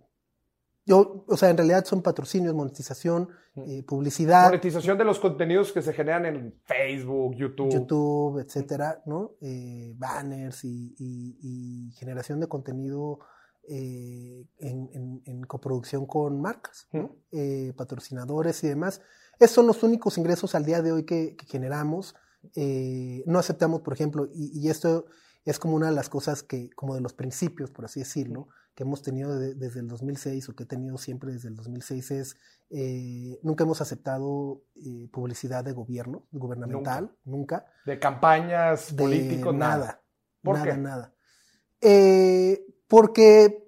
[0.87, 5.81] yo, o sea, en realidad son patrocinios, monetización, eh, publicidad, Monetización de los contenidos que
[5.83, 7.71] se generan en Facebook, YouTube.
[7.73, 9.33] YouTube, etcétera, ¿no?
[9.41, 11.39] Eh, banners y, y-
[11.89, 13.21] y generación de contenido
[13.69, 17.05] eh, en, en- en coproducción con marcas, ¿no?
[17.05, 17.17] Ujú.
[17.33, 19.01] Eh, patrocinadores y demás.
[19.39, 22.15] Esos son los únicos ingresos al día de hoy que, que generamos.
[22.55, 25.07] Eh, no aceptamos, por ejemplo, y, y esto
[25.47, 28.83] es como una de las cosas que, como de los principios, por así decirlo, que
[28.83, 32.37] hemos tenido de- desde el 2006 o que he tenido siempre desde el 2006 es,
[32.71, 37.67] eh, nunca hemos aceptado eh, publicidad de gobierno, gubernamental, nunca.
[37.87, 39.77] De campañas políticos, nada.
[39.79, 40.03] nada.
[40.43, 40.77] ¿Por nada, qué?
[40.81, 41.15] nada.
[41.81, 43.61] Eh, porque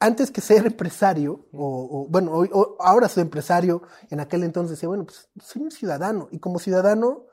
[0.00, 4.88] antes que ser empresario, o, o, bueno, o- ahora soy empresario, en aquel entonces decía,
[4.88, 6.28] bueno, pues soy un ciudadano.
[6.30, 7.26] Y como ciudadano,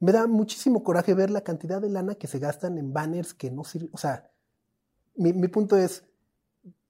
[0.00, 3.50] me da muchísimo coraje ver la cantidad de lana que se gastan en banners que
[3.50, 3.90] no sirven.
[3.92, 4.30] O sea,
[5.18, 6.04] mi, mi punto es,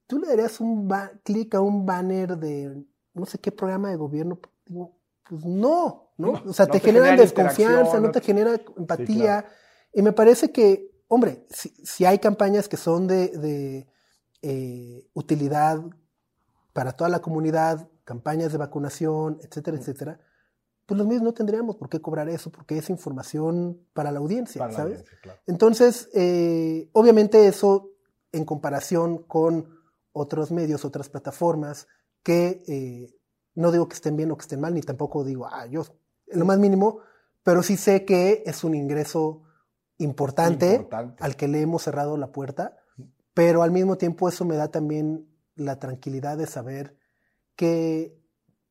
[0.07, 0.89] tú le darías un
[1.23, 4.39] clic a un banner de no sé qué programa de gobierno.
[4.65, 6.33] Digo, pues no, ¿no?
[6.33, 9.41] No, o sea, no te, te generan genera desconfianza, no te genera empatía.
[9.41, 9.47] claro.
[9.93, 13.87] Y me parece que, hombre, si, si hay campañas que son de, de,
[14.41, 15.81] eh, utilidad
[16.73, 20.19] para toda la comunidad, campañas de vacunación, etcétera, etcétera,
[20.85, 24.59] pues los medios no tendríamos por qué cobrar eso, porque es información para la audiencia,
[24.59, 24.93] Para la ¿sabes?
[24.93, 25.39] audiencia, claro.
[25.45, 27.89] Entonces, eh, obviamente eso
[28.31, 29.79] en comparación con
[30.11, 31.87] otros medios, otras plataformas,
[32.23, 33.15] que eh,
[33.55, 35.83] no digo que estén bien o que estén mal, ni tampoco digo, ah, yo,
[36.27, 36.99] en lo más mínimo,
[37.43, 39.43] pero sí sé que es un ingreso
[39.97, 41.23] importante, Importante.
[41.23, 42.77] al que le hemos cerrado la puerta,
[43.33, 46.97] pero al mismo tiempo eso me da también la tranquilidad de saber
[47.55, 48.17] que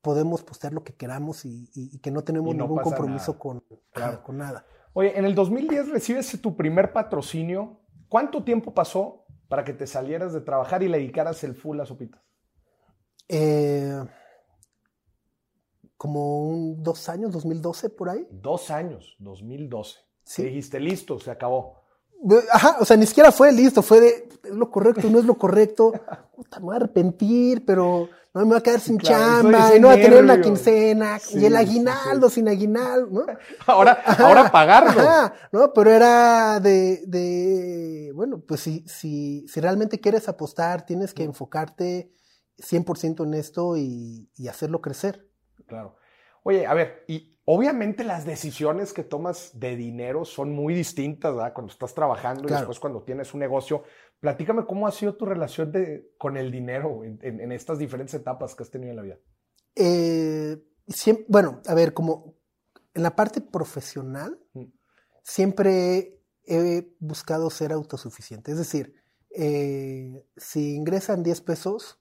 [0.01, 3.39] podemos postear lo que queramos y, y- y que no tenemos no ningún compromiso nada.
[3.39, 4.23] con, Claro.
[4.23, 4.65] con nada.
[4.95, 7.81] Oye, en el 2010 recibes tu primer patrocinio.
[8.09, 11.87] ¿Cuánto tiempo pasó para que te salieras de trabajar y le dedicaras el full a
[11.87, 12.23] Sopitas?
[13.29, 14.05] Eh,
[15.97, 18.27] como un dos años, 2012 por ahí.
[18.31, 19.99] Dos años, 2012.
[20.23, 20.45] Sí.
[20.45, 21.83] Dijiste, listo, se acabó.
[22.53, 25.35] Ajá, o sea, ni siquiera fue listo, fue de, es lo correcto, no es lo
[25.35, 25.93] correcto.
[26.37, 28.09] Puta, me voy a arrepentir, pero
[28.41, 31.19] no me voy a quedar sin Claro, chamba, y no voy a tener una quincena,
[31.19, 33.27] Sí, y el sí, aguinaldo sin aguinaldo, ¿no?
[33.67, 35.01] Ahora, Ajá, ahora pagarlo.
[35.01, 41.15] Ajá, no, pero era de, de bueno, pues si, si, si realmente quieres apostar, tienes
[41.15, 42.13] que enfocarte
[42.59, 45.29] 100% en esto y, y hacerlo crecer.
[45.67, 45.97] Claro.
[46.45, 51.53] Oye, a ver, y obviamente las decisiones que tomas de dinero son muy distintas, ¿verdad?
[51.53, 53.83] Cuando estás trabajando y después cuando tienes un negocio.
[54.21, 58.15] Platícame cómo ha sido tu relación de, con el dinero en, en- en estas diferentes
[58.15, 59.19] etapas que has tenido en la vida.
[59.77, 60.57] Eh,
[61.29, 62.35] bueno, a ver, como
[62.95, 64.65] en la parte profesional, Mm.
[65.23, 68.51] siempre he buscado ser autosuficiente.
[68.53, 68.95] Es decir,
[69.31, 72.01] eh, si ingresan 10 pesos,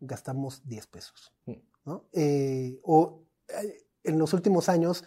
[0.00, 1.32] gastamos 10 pesos.
[1.46, 1.52] Mm.
[1.84, 2.08] ¿no?
[2.12, 3.22] Eh, o
[4.04, 5.04] en los últimos años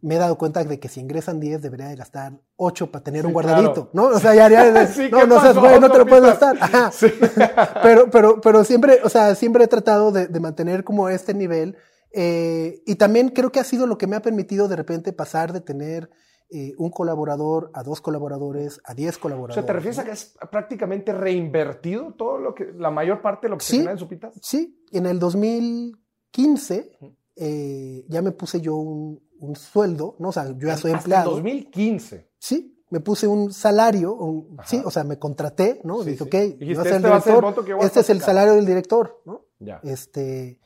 [0.00, 3.22] me he dado cuenta de que si ingresan 10 debería de gastar 8 para tener
[3.22, 4.10] Sí, un guardadito, claro.
[4.10, 4.16] ¿no?
[4.16, 6.56] O sea, ya, ya Sí, no, ¿qué no seas güey, no te lo puedes gastar.
[6.60, 6.90] Ajá.
[6.92, 7.06] Sí.
[7.82, 11.76] pero, pero, pero siempre, o sea, siempre he tratado de, de mantener como este nivel.
[12.12, 15.52] eh, y también creo que ha sido lo que me ha permitido de repente pasar
[15.52, 16.08] de tener
[16.50, 19.54] eh, un colaborador a dos colaboradores a diez O colaboradores.
[19.56, 23.50] sea, ¿te refieres a que has prácticamente reinvertido todo lo que, la mayor parte de
[23.50, 24.32] lo que se en Sopitas?
[24.40, 26.90] Sí, en el 2015
[27.36, 30.28] eh, ya me puse yo un, un sueldo, ¿no?
[30.28, 31.30] O sea, yo ya soy Hasta empleado.
[31.30, 32.30] el 2015.
[32.38, 36.02] Sí, me puse un salario, un- sí, o sea, me contraté, ¿no?
[36.02, 36.24] Sí, Dije, sí.
[36.24, 38.26] ok, Dijiste, yo ser el "Este va a ser el director, este es el sacar".
[38.34, 39.46] salario del director, ¿no?
[39.58, 39.80] Ya.
[39.82, 40.60] Este,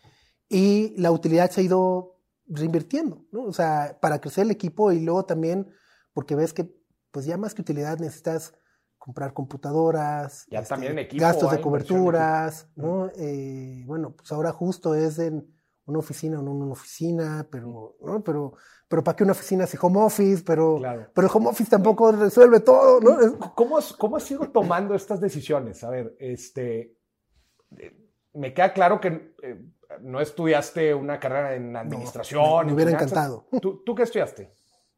[0.49, 3.45] y la utilidad se ha ido reinvirtiendo, ¿no?
[3.45, 5.71] O sea, para crecer el equipo y luego también,
[6.13, 6.71] porque ves que,
[7.11, 8.53] pues ya más que utilidad necesitas
[8.99, 13.11] comprar computadoras, este, Ya también equipo, gastos de en coberturas, ¿no?
[13.17, 15.53] Eh, bueno, pues ahora justo es en
[15.87, 18.23] una oficina o no una oficina, pero, ¿no?
[18.23, 18.55] Pero,
[18.89, 20.43] pero ¿para qué una oficina si home office?
[20.45, 21.11] Pero, Claro.
[21.15, 23.39] pero el home office tampoco resuelve todo, ¿no?
[23.55, 25.83] ¿Cómo has, ¿Cómo has ido tomando estas decisiones?
[25.85, 26.97] A ver, este,
[27.79, 27.97] eh,
[28.35, 29.61] me queda claro que eh,
[30.01, 32.67] no estudiaste una carrera en administración.
[32.67, 33.47] me en hubiera encantado.
[33.61, 34.55] ¿Tú, tú qué estudiaste?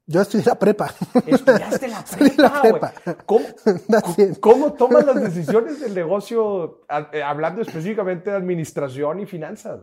[0.06, 0.94] Yo estudié la prepa.
[1.26, 2.92] Estudiaste la prepa, la prepa.
[3.24, 3.46] ¿Cómo.
[4.40, 6.82] ¿Cómo tomas las decisiones del negocio,
[7.12, 9.80] eh, hablando específicamente de administración y finanzas?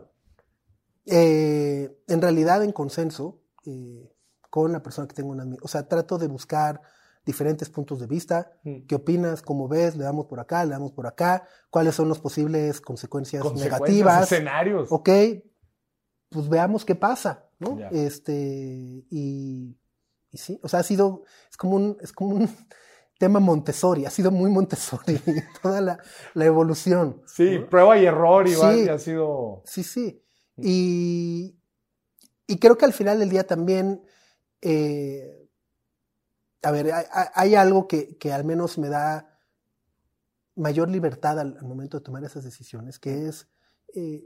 [1.06, 4.12] Eh, en realidad, en consenso eh,
[4.50, 5.44] con la persona que tengo una...
[5.62, 6.80] O sea, trato de buscar
[7.24, 8.52] diferentes puntos de vista.
[8.64, 8.86] Mm.
[8.86, 9.42] ¿Qué opinas?
[9.42, 9.96] ¿Cómo ves?
[9.96, 10.64] ¿Le damos por acá?
[10.64, 11.46] ¿Le damos por acá?
[11.70, 14.22] ¿Cuáles son las posibles consecuencias, Consecuencias, negativas?
[14.32, 14.88] escenarios.
[14.90, 15.08] Ok,
[16.30, 17.78] pues veamos qué pasa, ¿no?
[17.78, 17.88] Ya.
[17.88, 18.34] Este,
[19.10, 19.76] y,
[20.30, 22.48] y sí, o sea, ha sido, es como un, es como un
[23.18, 25.20] tema Montessori, ha sido muy Montessori
[25.62, 25.98] toda la,
[26.34, 27.22] la evolución.
[27.26, 28.84] Sí, prueba y error y, va- Sí.
[28.84, 29.62] y ha sido...
[29.64, 30.24] Sí, sí.
[30.60, 31.56] Y,
[32.46, 34.02] y creo que al final del día también,
[34.62, 35.48] eh,
[36.62, 36.92] a ver,
[37.34, 39.38] hay, algo que, que al menos me da
[40.54, 43.48] mayor libertad al, al momento de tomar esas decisiones, que es
[43.94, 44.24] eh,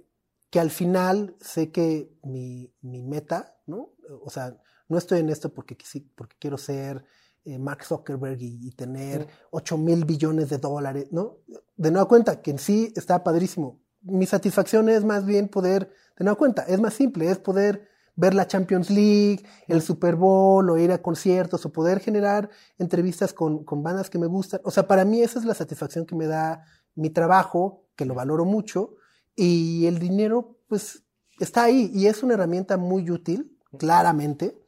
[0.51, 3.93] que al final sé que mi, mi meta, ¿no?
[4.23, 4.57] O sea,
[4.89, 7.05] no estoy en esto porque, quisi- porque quiero ser
[7.45, 11.39] eh, Mark Zuckerberg y, y tener 8 mil billones de dólares, ¿no?
[11.77, 13.81] De nueva cuenta, que en sí está padrísimo.
[14.07, 18.35] Mi satisfacción es más bien poder, de nueva cuenta, es más simple, es poder ver
[18.35, 22.49] la Champions League, el Super Bowl, o ir a conciertos, o poder generar
[22.79, 24.61] entrevistas con, con bandas que me gustan.
[24.65, 28.15] O sea, para mí esa es la satisfacción que me da mi trabajo, que lo
[28.15, 28.95] valoro mucho,
[29.35, 31.05] y el dinero, pues,
[31.39, 34.59] está ahí, y es una herramienta muy útil, claramente,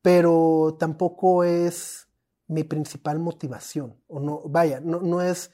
[0.00, 2.08] pero tampoco es
[2.48, 5.50] mi principal motivación, o no, vaya, no, no es,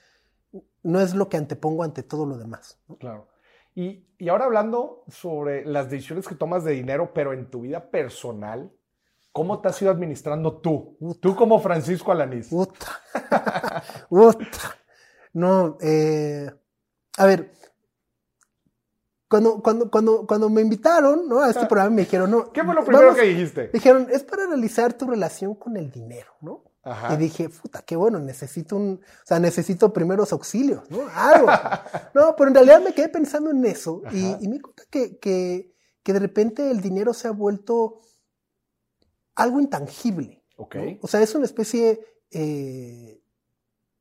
[0.82, 2.78] no es lo que antepongo ante todo lo demás.
[2.88, 2.96] ¿no?
[2.96, 3.28] Claro.
[3.74, 7.90] Y, y ahora hablando sobre las decisiones que tomas de dinero, pero en tu vida
[7.90, 8.70] personal,
[9.32, 10.98] ¿cómo te has ido administrando tú?
[11.20, 12.48] Tú como Francisco Alanís.
[12.48, 12.86] Puta.
[14.08, 14.76] Puta.
[15.32, 16.50] No, eh,
[17.16, 17.52] a ver,
[19.28, 21.40] cuando, cuando, cuando, cuando me invitaron ¿no?
[21.40, 22.38] a este programa me dijeron, no.
[22.40, 22.50] Ah.
[22.52, 23.68] ¿Qué fue lo primero vamos- que dijiste?
[23.72, 26.64] Dijeron, es para analizar tu relación con el dinero, ¿no?
[26.84, 27.14] Ajá.
[27.14, 31.02] Y dije, puta, qué bueno, necesito un, o sea, necesito primeros auxilios, ¿no?
[31.14, 31.46] Algo.
[32.14, 34.38] no, pero en realidad me quedé pensando en eso y, Ajá.
[34.40, 38.00] y me di cuenta que, que, que de repente el dinero se ha vuelto
[39.34, 40.42] algo intangible.
[40.56, 40.74] Ok.
[40.76, 40.98] ¿no?
[41.02, 43.20] O sea, es una especie eh,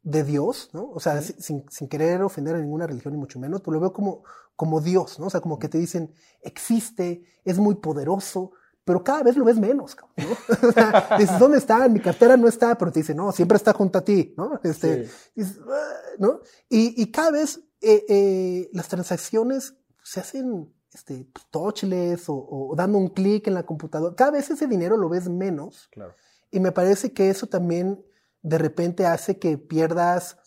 [0.03, 0.89] de Dios, ¿no?
[0.89, 3.79] O sea, si- sin, sin querer ofender a ninguna religión ni mucho menos, pero lo
[3.79, 4.23] veo como,
[4.55, 5.27] como Dios, ¿no?
[5.27, 8.51] O sea, como que te dicen, existe, es muy poderoso,
[8.83, 10.67] pero cada vez lo ves menos, cabrón, ¿no?
[10.69, 11.85] O sea, dices, ¿dónde está?
[11.85, 14.59] En mi cartera no está, pero te dice, no, siempre está junto a ti, ¿no?
[14.63, 15.11] Este, Sí.
[15.35, 16.39] dices, "Ah", ¿no?
[16.69, 22.75] Y, y cada vez eh, eh, las transacciones se hacen este, pues, touchless o, o
[22.75, 24.13] dando un clic en la computadora.
[24.15, 25.87] Cada vez ese dinero lo ves menos.
[25.91, 26.13] Claro.
[26.51, 28.03] Y me parece que eso también
[28.41, 30.37] de repente hace que pierdas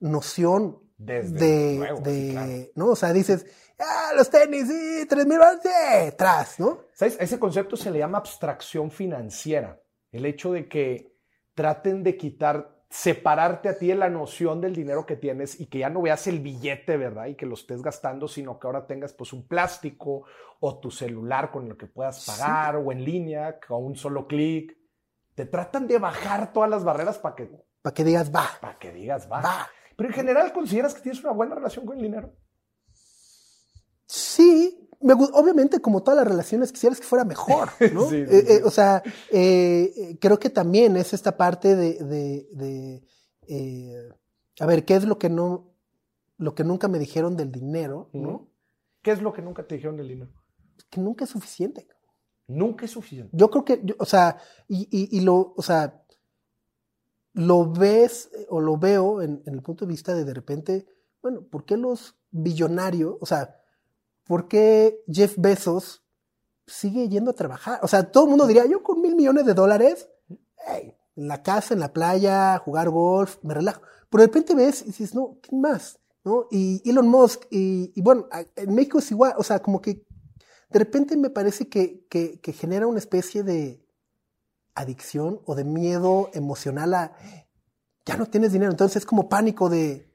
[0.00, 2.52] noción Desde de, sí, de- claro.
[2.74, 2.86] ¿no?
[2.92, 3.46] O sea, dices,
[3.82, 6.80] ah, los tenis, sí, tres mil dólares, sí, tras, ¿no?
[6.94, 7.20] ¿Sabes?
[7.20, 9.80] A ese concepto se le llama abstracción financiera.
[10.10, 11.16] El hecho de que
[11.54, 15.78] traten de quitar, separarte a ti de la noción del dinero que tienes y que
[15.78, 17.26] ya no veas el billete, ¿verdad?
[17.26, 20.24] Y que lo estés gastando, sino que ahora tengas pues un plástico
[20.60, 24.76] o tu celular con el que puedas pagar o en línea con un solo clic.
[25.34, 28.92] Te tratan de bajar todas las barreras para que, Para que digas, va, para que
[28.92, 29.40] digas, va.
[29.40, 29.68] va.
[29.96, 32.34] Pero en general, ¿consideras que tienes una buena relación con el dinero?
[34.14, 38.10] Sí, me obviamente como todas las relaciones quisieras que fuera mejor, ¿no?
[38.10, 38.62] Sí, sí, Eh, eh, sí.
[38.64, 43.02] o sea, eh, creo que también es esta parte de, de-
[43.48, 44.12] de,
[44.60, 45.72] a ver, ¿qué es lo que no,
[46.36, 48.50] lo que nunca me dijeron del dinero, ¿no?
[49.00, 50.30] ¿Qué es lo que nunca te dijeron del dinero?
[50.90, 51.88] Que nunca es suficiente.
[52.46, 53.34] Nunca es suficiente.
[53.34, 54.36] Yo creo que, yo- o sea,
[54.68, 56.04] y, y- y lo, o sea,
[57.32, 60.86] lo ves o lo veo en, en el punto de vista de de repente,
[61.22, 63.56] bueno, ¿por qué los billonarios, o sea,
[64.24, 66.04] por qué Jeff Bezos
[66.66, 67.80] sigue yendo a trabajar?
[67.82, 70.08] O sea, todo el mundo diría, yo con mil millones de dólares,
[71.16, 73.82] en la casa, en la playa, jugar golf, me relajo.
[74.10, 75.98] Pero de repente ves y dices, no, ¿quién más?
[76.24, 76.46] ¿No?
[76.50, 80.06] Y Elon Musk, y, bueno, en México es igual, o sea, como que
[80.70, 83.84] de repente me parece que- que genera una especie de
[84.74, 87.12] adicción o de miedo emocional a
[88.04, 90.11] ya no tienes dinero, entonces es como pánico de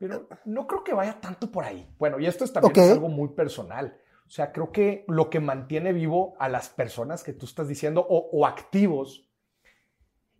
[0.00, 1.86] Pero no creo que vaya tanto por ahí.
[1.98, 4.00] Bueno, y esto es también es algo muy personal.
[4.26, 8.00] O sea, creo que lo que mantiene vivo a las personas que tú estás diciendo
[8.08, 9.28] o, o activos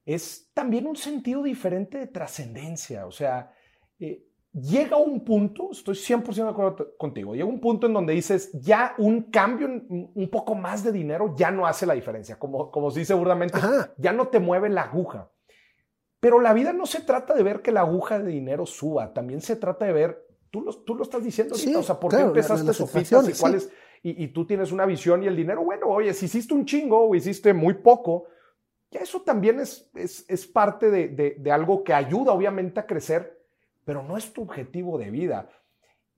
[0.07, 3.07] es también un sentido diferente de trascendencia.
[3.07, 3.53] O sea,
[3.99, 8.51] eh, llega un punto, estoy 100% de acuerdo contigo, llega un punto en donde dices,
[8.55, 12.91] ya un cambio, un poco más de dinero ya no hace la diferencia, como, como
[12.91, 13.93] se dice burdamente, Ajá.
[13.99, 15.31] ya no te mueve la aguja.
[16.21, 19.41] Pero la vida no se trata de ver que la aguja de dinero suba, también
[19.41, 22.11] se trata de ver, tú lo, tú lo estás diciendo ahorita, Sí, o sea, ¿por
[22.11, 23.71] claro, qué empezaste Sofitas y ecuaciones, cuál es-
[24.03, 27.09] y, y tú tienes una visión y el dinero, bueno, oye, si hiciste un chingo
[27.09, 28.25] o hiciste muy poco,
[28.91, 32.87] ya eso también es, es, es parte de, de- de algo que ayuda obviamente a
[32.87, 33.41] crecer,
[33.85, 35.49] pero no es tu objetivo de vida.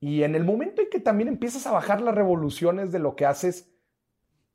[0.01, 3.25] Y en el momento en que también empiezas a bajar las revoluciones de lo que
[3.27, 3.73] haces,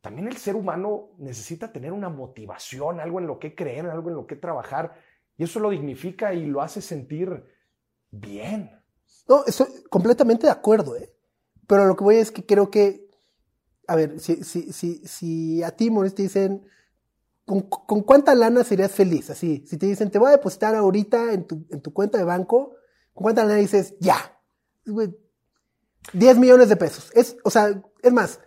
[0.02, 4.16] también el ser humano necesita tener una motivación, algo en lo que creer, algo en
[4.16, 4.96] lo que trabajar,
[5.38, 7.46] y eso lo dignifica y lo hace sentir
[8.10, 8.72] bien.
[9.28, 11.14] No, estoy completamente de acuerdo, ¿eh?
[11.68, 13.10] Pero lo que voy es que creo que,
[13.88, 16.66] a ver, si, si, si, si a ti, Maurice, te dicen,
[17.46, 19.30] ¿con, con cuánta lana serías feliz?
[19.30, 22.24] Así, si te dicen, te voy a depositar ahorita en tu, en tu cuenta de
[22.24, 22.76] banco,
[23.14, 24.40] ¿con cuánta lana dices, ya?
[24.86, 25.16] Güey,
[26.14, 27.12] 10 millones de pesos.
[27.14, 28.40] Es, o sea, es más,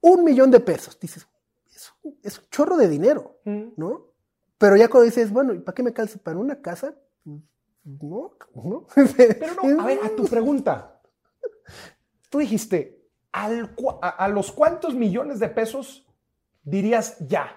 [0.00, 0.98] un millón de pesos.
[1.00, 1.26] Dices,
[1.74, 1.92] es
[2.22, 4.14] es un chorro de dinero, ¿no?
[4.58, 6.18] Pero ya cuando dices, bueno, ¿y para qué me calce?
[6.18, 6.94] ¿Para una casa?
[7.24, 8.86] No, no.
[9.16, 11.00] Pero no, a ver, a tu pregunta.
[12.28, 16.06] Tú dijiste, ¿al cua- a, los cuántos millones de pesos
[16.62, 17.56] dirías ya?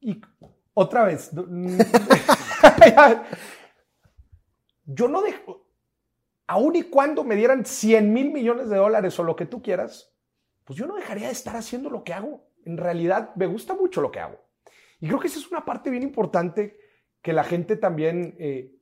[0.00, 0.20] Y
[0.74, 1.30] otra vez,
[4.84, 5.66] yo no dejo,
[6.46, 10.12] aun y cuando me dieran 100 mil millones de dólares o lo que tú quieras,
[10.64, 12.46] pues yo no dejaría de estar haciendo lo que hago.
[12.64, 14.38] En realidad me gusta mucho lo que hago.
[15.00, 16.76] Y creo que esa es una parte bien importante
[17.22, 18.72] que la gente también eh,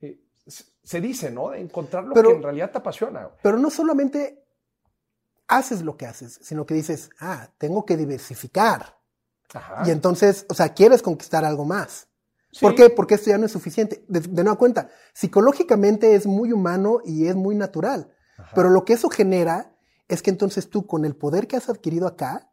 [0.00, 1.50] eh, se dice, ¿no?
[1.50, 3.30] De encontrar lo Pero- que en realidad te apasiona.
[3.42, 4.44] Pero no solamente
[5.48, 8.98] haces lo que haces, sino que dices, ah, tengo que diversificar.
[9.54, 9.82] Ajá.
[9.86, 12.08] Y entonces, o sea, quieres conquistar algo más.
[12.50, 12.60] Sí.
[12.60, 12.90] ¿Por qué?
[12.90, 14.04] Porque esto ya no es suficiente.
[14.08, 18.12] De, de nueva cuenta, psicológicamente es muy humano y es muy natural.
[18.54, 19.74] Pero lo que eso genera
[20.08, 22.51] es que entonces tú, con el poder que has adquirido acá,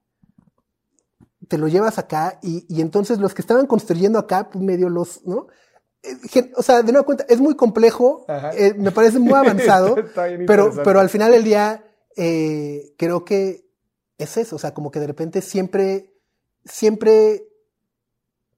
[1.49, 5.25] te lo llevas acá y, y entonces los que estaban construyendo acá, pues medio los,
[5.25, 5.47] ¿no?
[6.03, 9.95] Eh, O sea, de nueva cuenta, es muy complejo, eh, me parece muy avanzado,
[10.47, 11.83] pero, pero al final del día,
[12.15, 13.65] eh, creo que
[14.17, 16.13] es eso, o sea, como que de repente siempre,
[16.63, 17.43] siempre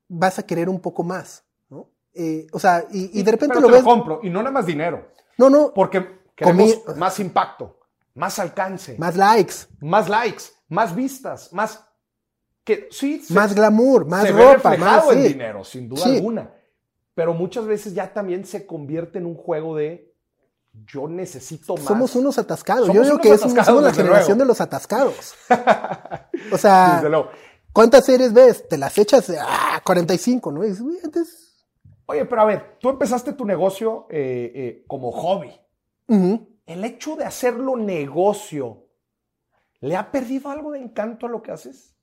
[0.09, 1.89] vas a querer un poco más, ¿no?
[2.13, 3.83] Eh, o sea, y, y de repente Pero lo te ves.
[3.83, 7.79] compro y no nada más dinero, no, no, porque queremos más impacto,
[8.15, 9.53] más alcance, más, más likes,
[10.09, 11.85] likes, más vistas, más
[12.63, 15.27] que sí se- más glamour, más se ve ropa, reflejado más sí.
[15.29, 16.15] dinero, sin duda Sí.
[16.17, 16.53] alguna.
[17.13, 20.13] Pero muchas veces ya también se convierte en un juego de
[20.85, 21.83] yo necesito más.
[21.85, 22.87] Somos unos atascados.
[22.87, 24.39] Somos Yo digo unos que es somos la generación luego.
[24.39, 25.33] de los atascados.
[26.51, 27.29] O sea, Desde luego.
[27.73, 28.67] ¿cuántas series ves?
[28.67, 30.63] Te las echas ah, 45, ¿no?
[30.63, 31.65] Y dices, "Uy, antes.
[32.07, 35.51] Oye, pero a ver, tú empezaste tu negocio eh, eh, como hobby.
[36.65, 38.85] El hecho de hacerlo negocio,
[39.79, 41.95] ¿le ha perdido algo de encanto a lo que haces?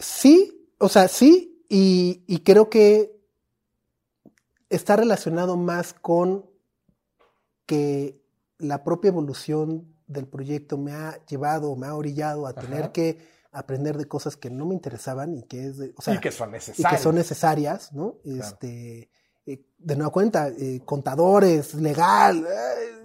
[0.00, 3.20] Sí, o sea, sí, y, y creo que
[4.68, 6.50] está relacionado más con
[7.66, 8.20] que
[8.58, 13.18] la propia evolución del proyecto me ha llevado, me ha orillado a tener que
[13.52, 16.32] aprender de cosas que no me interesaban y que es de, o sea, y que
[16.32, 16.90] son y necesarios.
[16.90, 18.16] que son necesarias, ¿no?
[18.24, 19.10] Este,
[19.52, 23.00] eh, de nueva cuenta, eh, contadores, legal, eh,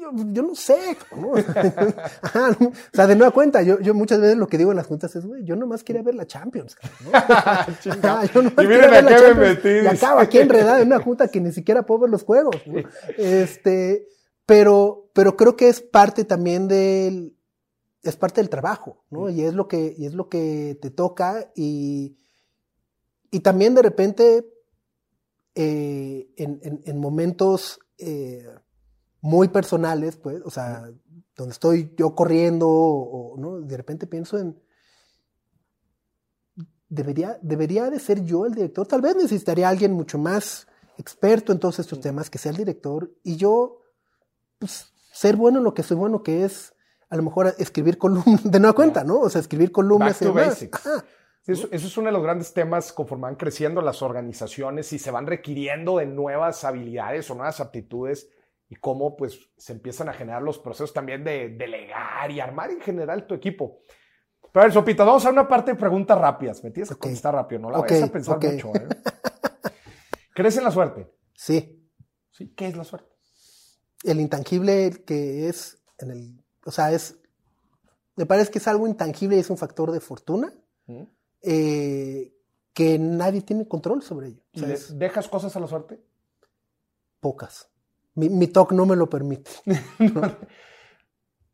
[0.00, 1.32] yo, yo no sé, ¿no?
[2.22, 2.68] Ajá, ¿no?
[2.68, 5.14] O sea, de nueva cuenta, yo, yo muchas veces lo que digo en las juntas
[5.16, 7.10] es, güey, yo nomás quería ver la Champions, ¿no?
[7.14, 7.66] Ajá,
[8.32, 11.28] yo nomás Y miren a me Champions, metí, Y acabo aquí enredado en una junta
[11.28, 12.56] que ni siquiera puedo ver los juegos.
[13.16, 14.06] Este,
[14.44, 17.36] pero, pero creo que es parte también del,
[18.02, 19.28] es parte del trabajo, ¿no?
[19.28, 22.16] Y es lo que, y es lo que te toca y,
[23.30, 24.46] y también de repente,
[25.56, 28.46] eh, en, en- en momentos eh,
[29.22, 30.88] muy personales, pues, o sea,
[31.34, 33.60] donde estoy yo corriendo, o, o, ¿no?
[33.62, 34.56] De repente pienso en,
[36.88, 40.66] debería, debería de ser yo el director, tal vez necesitaría alguien mucho más
[40.98, 43.80] experto en todos estos temas, que sea el director, y yo,
[44.58, 46.74] pues, ser bueno en lo que soy bueno, que es
[47.08, 49.20] a lo mejor escribir columnas, de nueva cuenta, ¿no?
[49.20, 50.48] O sea, escribir columnas Back y to demás.
[50.48, 50.86] basics.
[50.86, 51.04] Ajá.
[51.46, 55.10] Eso, eso es uno de los grandes temas conforme van creciendo las organizaciones y se
[55.10, 58.28] van requiriendo de nuevas habilidades o nuevas aptitudes
[58.68, 62.80] y cómo pues se empiezan a generar los procesos también de delegar y armar en
[62.80, 63.80] general tu equipo.
[64.52, 66.64] Pero a ver, Sopita, vamos a una parte de preguntas rápidas.
[66.64, 68.74] Me tienes que contestar rápido, no la Ok, vayas a pensar mucho.
[68.74, 68.88] ¿eh?
[70.34, 71.12] ¿Crees en la suerte?
[71.34, 71.88] Sí,
[72.30, 72.52] ¿Sí?
[72.54, 73.16] ¿Qué es la suerte?
[74.04, 77.18] el intangible que es en el, o sea, es,
[78.14, 80.52] me parece que es algo intangible y es un factor de fortuna
[80.86, 81.02] ¿Mm?
[81.46, 82.32] Eh,
[82.74, 84.42] que nadie tiene control sobre ello.
[84.42, 86.00] O ¿Y sea, le es dejas cosas a la suerte?
[87.20, 87.68] pocas.
[88.14, 89.50] Mi, mi TOC no me lo permite.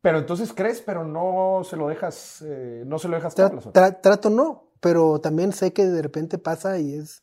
[0.01, 3.55] Pero entonces crees, pero no se lo dejas, eh, no se lo dejas Tra- toda
[3.55, 3.81] la suerte.
[3.81, 7.23] tra- trato no, pero también sé que de repente pasa y es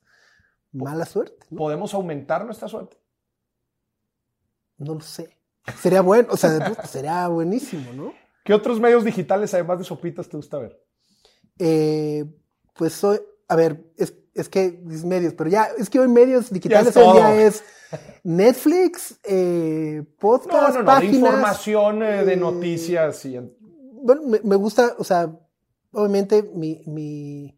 [0.72, 1.46] mala suerte.
[1.50, 1.58] ¿no?
[1.58, 2.98] ¿Podemos aumentar nuestra suerte?
[4.78, 5.38] No lo sé.
[5.82, 8.14] Sería bueno, o sea, sería buenísimo, ¿no?
[8.46, 10.82] ¿Qué otros medios digitales, además de Sopitas, te gusta ver?
[11.60, 12.26] Eh,
[12.76, 16.50] pues soy, a ver, es, es que es medios, pero ya, es que hoy medios
[16.52, 17.64] digitales hoy día es
[18.24, 21.16] Netflix, eh, No, podcast, no, no, de páginas.
[21.16, 23.40] información, eh, de eh, noticias y...
[24.02, 25.30] Bueno, me, me gusta, o sea,
[25.92, 27.56] obviamente mi, mi,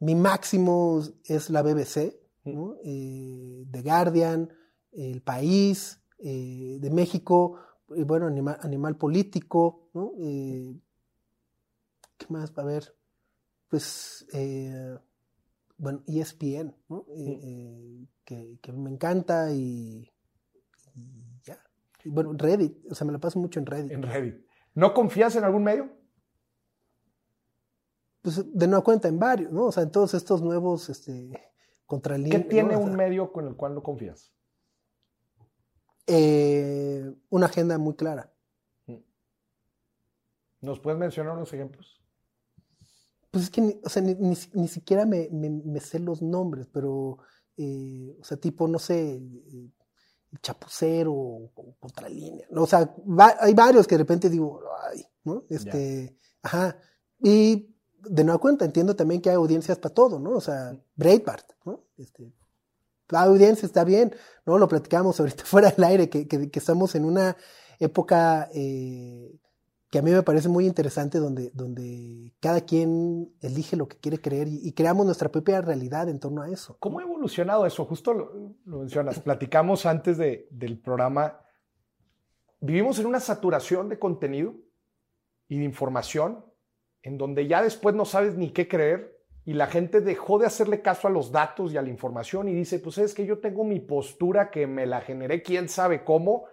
[0.00, 2.76] mi máximo es la BBC, ¿no?
[2.84, 4.50] Eh, The Guardian,
[4.92, 7.58] El País, eh, de México,
[7.94, 10.12] y bueno, Animal, Animal Político, ¿no?
[10.18, 10.74] Eh,
[12.16, 12.52] ¿Qué más?
[12.56, 12.94] A ver,
[13.74, 14.96] pues, eh,
[15.78, 17.06] bueno, ESPN, ¿no?
[17.08, 20.08] Eh, eh, que, que me encanta y,
[20.94, 21.58] y ya.
[22.04, 23.90] Y bueno, Reddit, o sea, me la paso mucho en Reddit.
[23.90, 24.46] En Reddit.
[24.74, 25.90] ¿No confías en algún medio?
[28.22, 29.64] pues de nueva cuenta en varios, ¿no?
[29.64, 31.32] O sea, en todos estos nuevos este,
[31.84, 32.42] contralíneas.
[32.42, 34.32] ¿Qué tiene un medio con el cual no confías?
[36.06, 38.32] eh, una agenda muy clara.
[40.60, 42.03] ¿Nos puedes mencionar unos ejemplos?
[43.34, 46.68] Pues es que, o sea, ni, ni, ni siquiera me, me, me, sé los nombres,
[46.72, 47.18] pero,
[47.56, 49.70] eh, o sea, tipo, no sé, eh,
[50.40, 52.62] chapucero o, contralínea, ¿no?
[52.62, 55.42] O sea, va, hay varios que de repente digo, ay, ¿no?
[55.48, 56.78] Este, ajá.
[57.18, 57.74] Y
[58.08, 60.30] de nueva cuenta, entiendo también que hay audiencias para todo, ¿no?
[60.36, 61.86] O sea, Breitbart, ¿no?
[61.96, 62.32] Este,
[63.08, 64.14] la audiencia está bien,
[64.46, 64.58] ¿no?
[64.58, 67.36] Lo platicamos ahorita fuera del aire, que, que, que estamos en una
[67.80, 69.40] época eh,
[69.94, 74.20] que a mí me parece muy interesante, donde, donde cada quien elige lo que quiere
[74.20, 76.76] creer y, creamos nuestra propia realidad en torno a eso.
[76.80, 77.84] ¿Cómo ha evolucionado eso?
[77.84, 79.20] Justo lo, lo mencionas.
[79.20, 81.38] Platicamos antes de, del programa.
[82.58, 84.56] Vivimos en una saturación de contenido
[85.46, 86.44] y de información
[87.02, 90.82] en donde ya después no sabes ni qué creer y la gente dejó de hacerle
[90.82, 93.62] caso a los datos y a la información y dice, pues es que yo tengo
[93.62, 96.46] mi postura que me la generé quién sabe cómo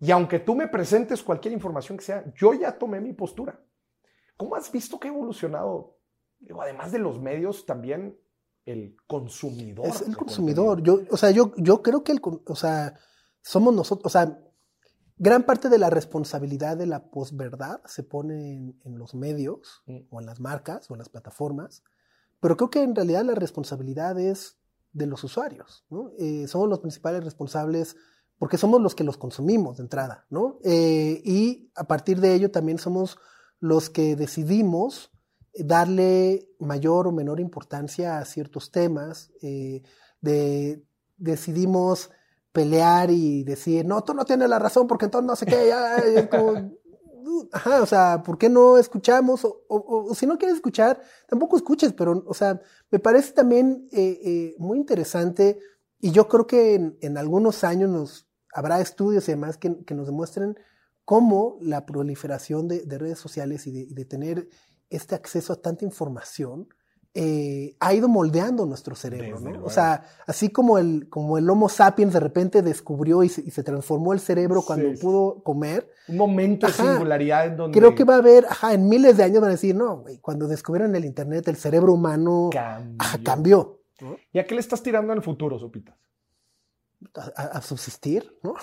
[0.00, 3.60] y aunque tú me presentes cualquier información que sea, yo ya tomé mi postura.
[4.36, 5.98] ¿Cómo has visto que ha evolucionado?
[6.38, 8.16] Digo, además de los medios, también
[8.64, 9.86] el consumidor.
[9.86, 10.82] Es el consumidor.
[10.82, 12.94] Yo, o sea, yo, yo creo que el, o sea,
[13.42, 14.38] somos nosotros, o sea,
[15.16, 20.00] gran parte de la responsabilidad de la posverdad se pone en, en los medios mm.
[20.10, 21.82] o en las marcas o en las plataformas,
[22.40, 24.58] pero creo que en realidad la responsabilidad es
[24.92, 26.12] de los usuarios, ¿no?
[26.18, 27.96] Eh, somos los principales responsables
[28.38, 30.58] porque somos los que los consumimos de entrada, ¿no?
[30.64, 33.18] Eh, y a partir de ello también somos
[33.60, 35.10] los que decidimos
[35.54, 39.82] darle mayor o menor importancia a ciertos temas, eh,
[40.20, 40.84] de,
[41.16, 42.10] decidimos
[42.52, 46.02] pelear y decir, no, tú no tienes la razón porque entonces no sé qué, ya,
[46.14, 46.72] ya, como,
[47.52, 49.44] ajá, o sea, ¿por qué no escuchamos?
[49.44, 52.60] O, o, o, si no quieres escuchar, tampoco escuches, pero, o sea,
[52.90, 55.58] me parece también eh, eh, muy interesante
[56.00, 59.94] y yo creo que en, en, algunos años nos habrá estudios y demás que, que
[59.94, 60.58] nos demuestren
[61.04, 64.48] cómo la proliferación de, de redes sociales y de, y de, tener
[64.90, 66.68] este acceso a tanta información
[67.14, 69.64] eh, ha ido moldeando nuestro cerebro, ¿no?
[69.64, 73.50] O sea, así como el, como el Homo sapiens de repente descubrió y se, y
[73.50, 75.00] se transformó el cerebro cuando sí.
[75.00, 75.90] pudo comer.
[76.06, 77.78] Un momento ajá, de singularidad en donde...
[77.78, 80.18] Creo que va a haber, ajá, en miles de años van a decir, no, güey,
[80.18, 82.96] cuando descubrieron el Internet, el cerebro humano cambió.
[82.98, 84.16] Ajá, cambió ¿no?
[84.32, 85.96] ¿Y a qué le estás tirando en el futuro, Sopitas?
[87.14, 88.54] A, a, subsistir, ¿no?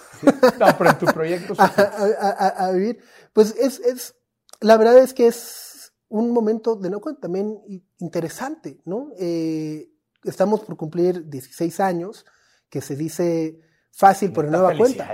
[0.60, 1.54] no, pero en tu proyecto.
[1.58, 3.00] a, a, vivir.
[3.32, 4.16] Pues es, es,
[4.60, 7.60] la verdad es que es un momento de no cuenta también
[8.00, 9.12] interesante, ¿no?
[9.18, 9.90] Eh,
[10.24, 12.26] estamos por cumplir 16 años,
[12.70, 13.60] que se dice
[13.92, 15.10] fácil, no nueva cuenta.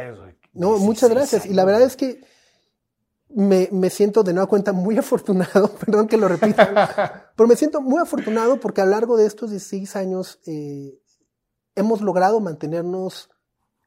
[0.54, 1.44] No, muchas gracias.
[1.44, 1.54] Años.
[1.54, 2.22] Y la verdad es que
[3.30, 7.82] me, me, siento de nueva cuenta muy afortunado, perdón que lo repita, pero me siento
[7.82, 11.01] muy afortunado porque a lo largo de estos 16 años eh,
[11.76, 13.30] hemos logrado mantenernos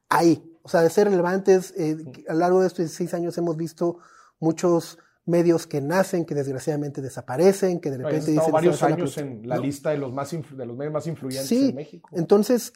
[0.09, 1.73] ahí, o sea, de ser relevantes.
[1.77, 3.99] Eh, a lo largo de estos 16 años hemos visto
[4.39, 8.51] muchos medios que nacen, que desgraciadamente desaparecen, que de repente dicen...
[8.51, 9.61] varios "Esta es años en la ¿no?
[9.63, 12.09] lista de los, más de los medios más influyentes sí, en México.
[12.13, 12.73] Entonces,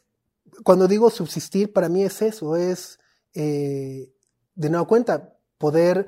[0.63, 2.99] cuando digo subsistir, para mí es eso, es,
[3.35, 4.11] eh,
[4.55, 6.07] de nueva cuenta, poder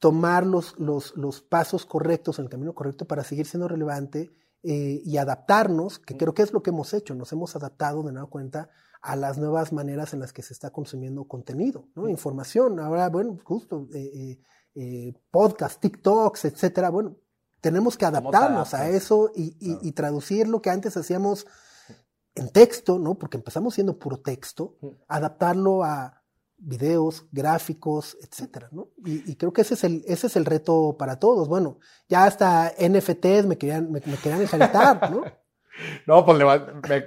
[0.00, 4.30] tomar los, los, los, pasos correctos en el camino correcto para seguir siendo relevante
[4.62, 8.12] eh, y adaptarnos, que creo que es lo que hemos hecho, nos hemos adaptado de
[8.12, 8.68] nueva cuenta
[9.00, 12.08] a las nuevas maneras en las que se está consumiendo contenido, ¿no?
[12.08, 12.78] información.
[12.80, 14.38] Ahora, bueno, justo eh,
[14.74, 16.90] eh, podcast, TikToks, etcétera.
[16.90, 17.16] Bueno,
[17.60, 19.80] tenemos que adaptarnos a eso y, y, claro.
[19.82, 21.46] y, traducir lo que antes hacíamos
[22.34, 23.18] en texto, ¿no?
[23.18, 24.76] Porque empezamos siendo puro texto,
[25.08, 26.19] adaptarlo a
[26.60, 28.90] videos, gráficos, etcétera, ¿no?
[29.04, 31.48] Y, creo que ese es el, ese es el reto para todos.
[31.48, 34.46] Bueno, ya hasta NFTs me querían, me, querían
[35.10, 35.24] ¿no?
[36.06, 36.38] no, pues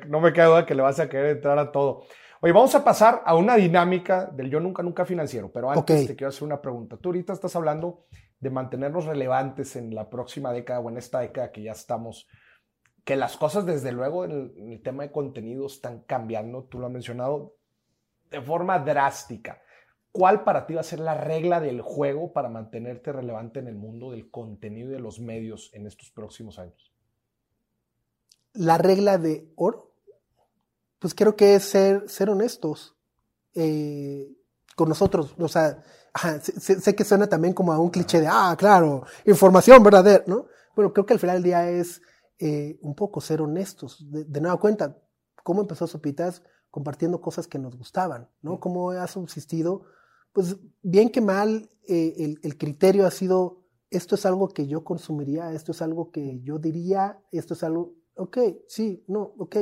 [0.07, 2.03] no me queda duda que le vas a querer entrar a todo.
[2.41, 6.15] Oye, vamos a pasar a una dinámica del yo nunca, nunca financiero, pero antes te
[6.15, 6.97] quiero hacer una pregunta.
[6.97, 8.05] Tú ahorita estás hablando
[8.39, 12.27] de mantenernos relevantes en la próxima década o en esta década que ya estamos,
[13.05, 16.79] que las cosas desde luego en el, en el tema de contenido están cambiando, tú
[16.79, 17.55] lo has mencionado,
[18.33, 19.61] de forma drástica.
[20.11, 23.75] ¿Cuál para ti va a ser la regla del juego para mantenerte relevante en el
[23.75, 26.93] mundo del contenido y de los medios en estos próximos años?
[28.53, 29.95] La regla de oro,
[30.99, 32.95] pues creo que es ser, ser honestos
[33.55, 34.27] eh,
[34.75, 35.35] con nosotros.
[35.37, 35.83] O sea,
[36.41, 40.47] sé, que suena también como a un cliché de, ah, claro, información verdadera, ¿no?
[40.75, 42.01] Bueno, creo que al final del día es
[42.39, 44.03] eh, un poco ser honestos.
[44.11, 44.97] De, de cuenta,
[45.43, 46.43] ¿cómo empezó Sopitas?
[46.73, 48.59] Compartiendo cosas que nos gustaban, ¿no?
[48.59, 49.83] ¿Cómo ha subsistido?
[50.31, 53.61] Pues bien que mal, eh, el, criterio ha sido,
[53.91, 57.93] esto es algo que yo consumiría, esto es algo que yo diría, esto es algo,
[58.15, 59.55] ok, sí, no, ok.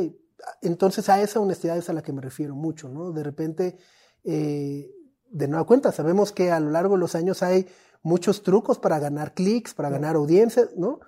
[0.61, 3.11] Entonces a esa honestidad es a la que me refiero mucho, ¿no?
[3.11, 3.77] De repente,
[4.23, 4.89] eh,
[5.29, 7.67] de nueva cuenta, sabemos que a lo largo de los años hay
[8.03, 11.01] muchos trucos para ganar clics, para ganar audiencias, ¿no?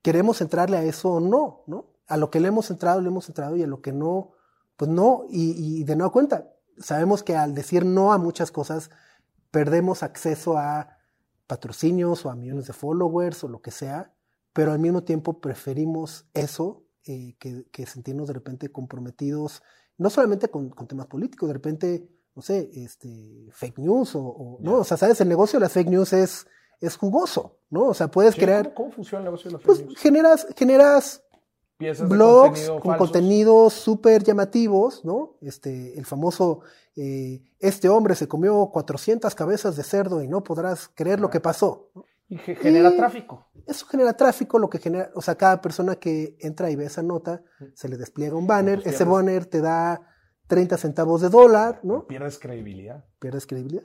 [0.00, 1.86] ¿Queremos entrarle a eso o no, no?
[2.06, 4.37] A lo que le hemos entrado, le hemos entrado y a lo que no,
[4.78, 8.90] pues no, y, de nueva cuenta, sabemos que al decir no a muchas cosas,
[9.50, 10.96] perdemos acceso a
[11.48, 14.14] patrocinios o a millones de followers o lo que sea,
[14.52, 19.64] pero al mismo tiempo preferimos eso eh, que, sentirnos de repente comprometidos,
[19.96, 24.84] no solamente con, temas políticos, de repente, no sé, este, fake news o, no, o
[24.84, 26.46] sea, sabes, el negocio de las fake news es,
[26.80, 27.86] es jugoso, ¿no?
[27.86, 28.74] O sea, puedes crear...
[28.74, 30.00] ¿cómo, funciona el negocio de las pues fake news?
[30.00, 31.24] Generas, generas
[31.78, 35.36] blogs con contenidos súper llamativos, ¿no?
[35.40, 36.60] Este, el famoso,
[36.96, 41.40] eh, este hombre se comió 400 cabezas de cerdo y no podrás creer lo que
[41.40, 41.90] pasó.
[42.28, 43.46] Y genera tráfico.
[43.66, 47.02] Eso genera tráfico, lo que genera, o sea, cada persona que entra y ve esa
[47.02, 47.42] nota,
[47.74, 50.00] se le despliega un banner, ese banner te da
[50.46, 52.06] 30 centavos de dólar, ¿no?
[52.06, 53.04] Pierdes credibilidad.
[53.18, 53.84] Pierdes credibilidad.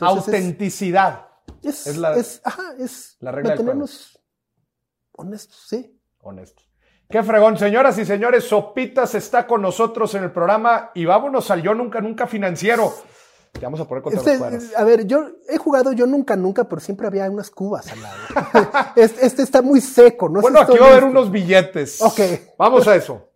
[0.00, 1.28] Autenticidad.
[1.62, 4.20] Es, es, la, es, ajá, es la regla mantenernos
[5.12, 6.00] honestos, sí.
[6.18, 6.65] Honestos.
[7.08, 11.62] Qué fregón, señoras y señores, Sopitas está con nosotros en el programa y vámonos al
[11.62, 12.92] Yo Nunca Nunca Financiero.
[13.52, 14.64] Te vamos a poner contra este, los cuadros.
[14.76, 18.16] A ver, yo he jugado Yo Nunca Nunca, pero siempre había unas cubas al lado.
[18.96, 20.40] este, este, está muy seco, ¿no?
[20.40, 22.02] Bueno, aquí va a haber unos billetes.
[22.02, 22.20] Ok.
[22.58, 23.30] Vamos a eso.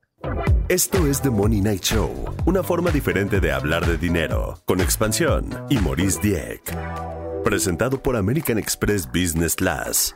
[0.68, 2.10] Esto es The Money Night Show,
[2.44, 6.62] una forma diferente de hablar de dinero, con expansión y Maurice Dieck.
[7.42, 10.14] Presentado por American Express Business Class.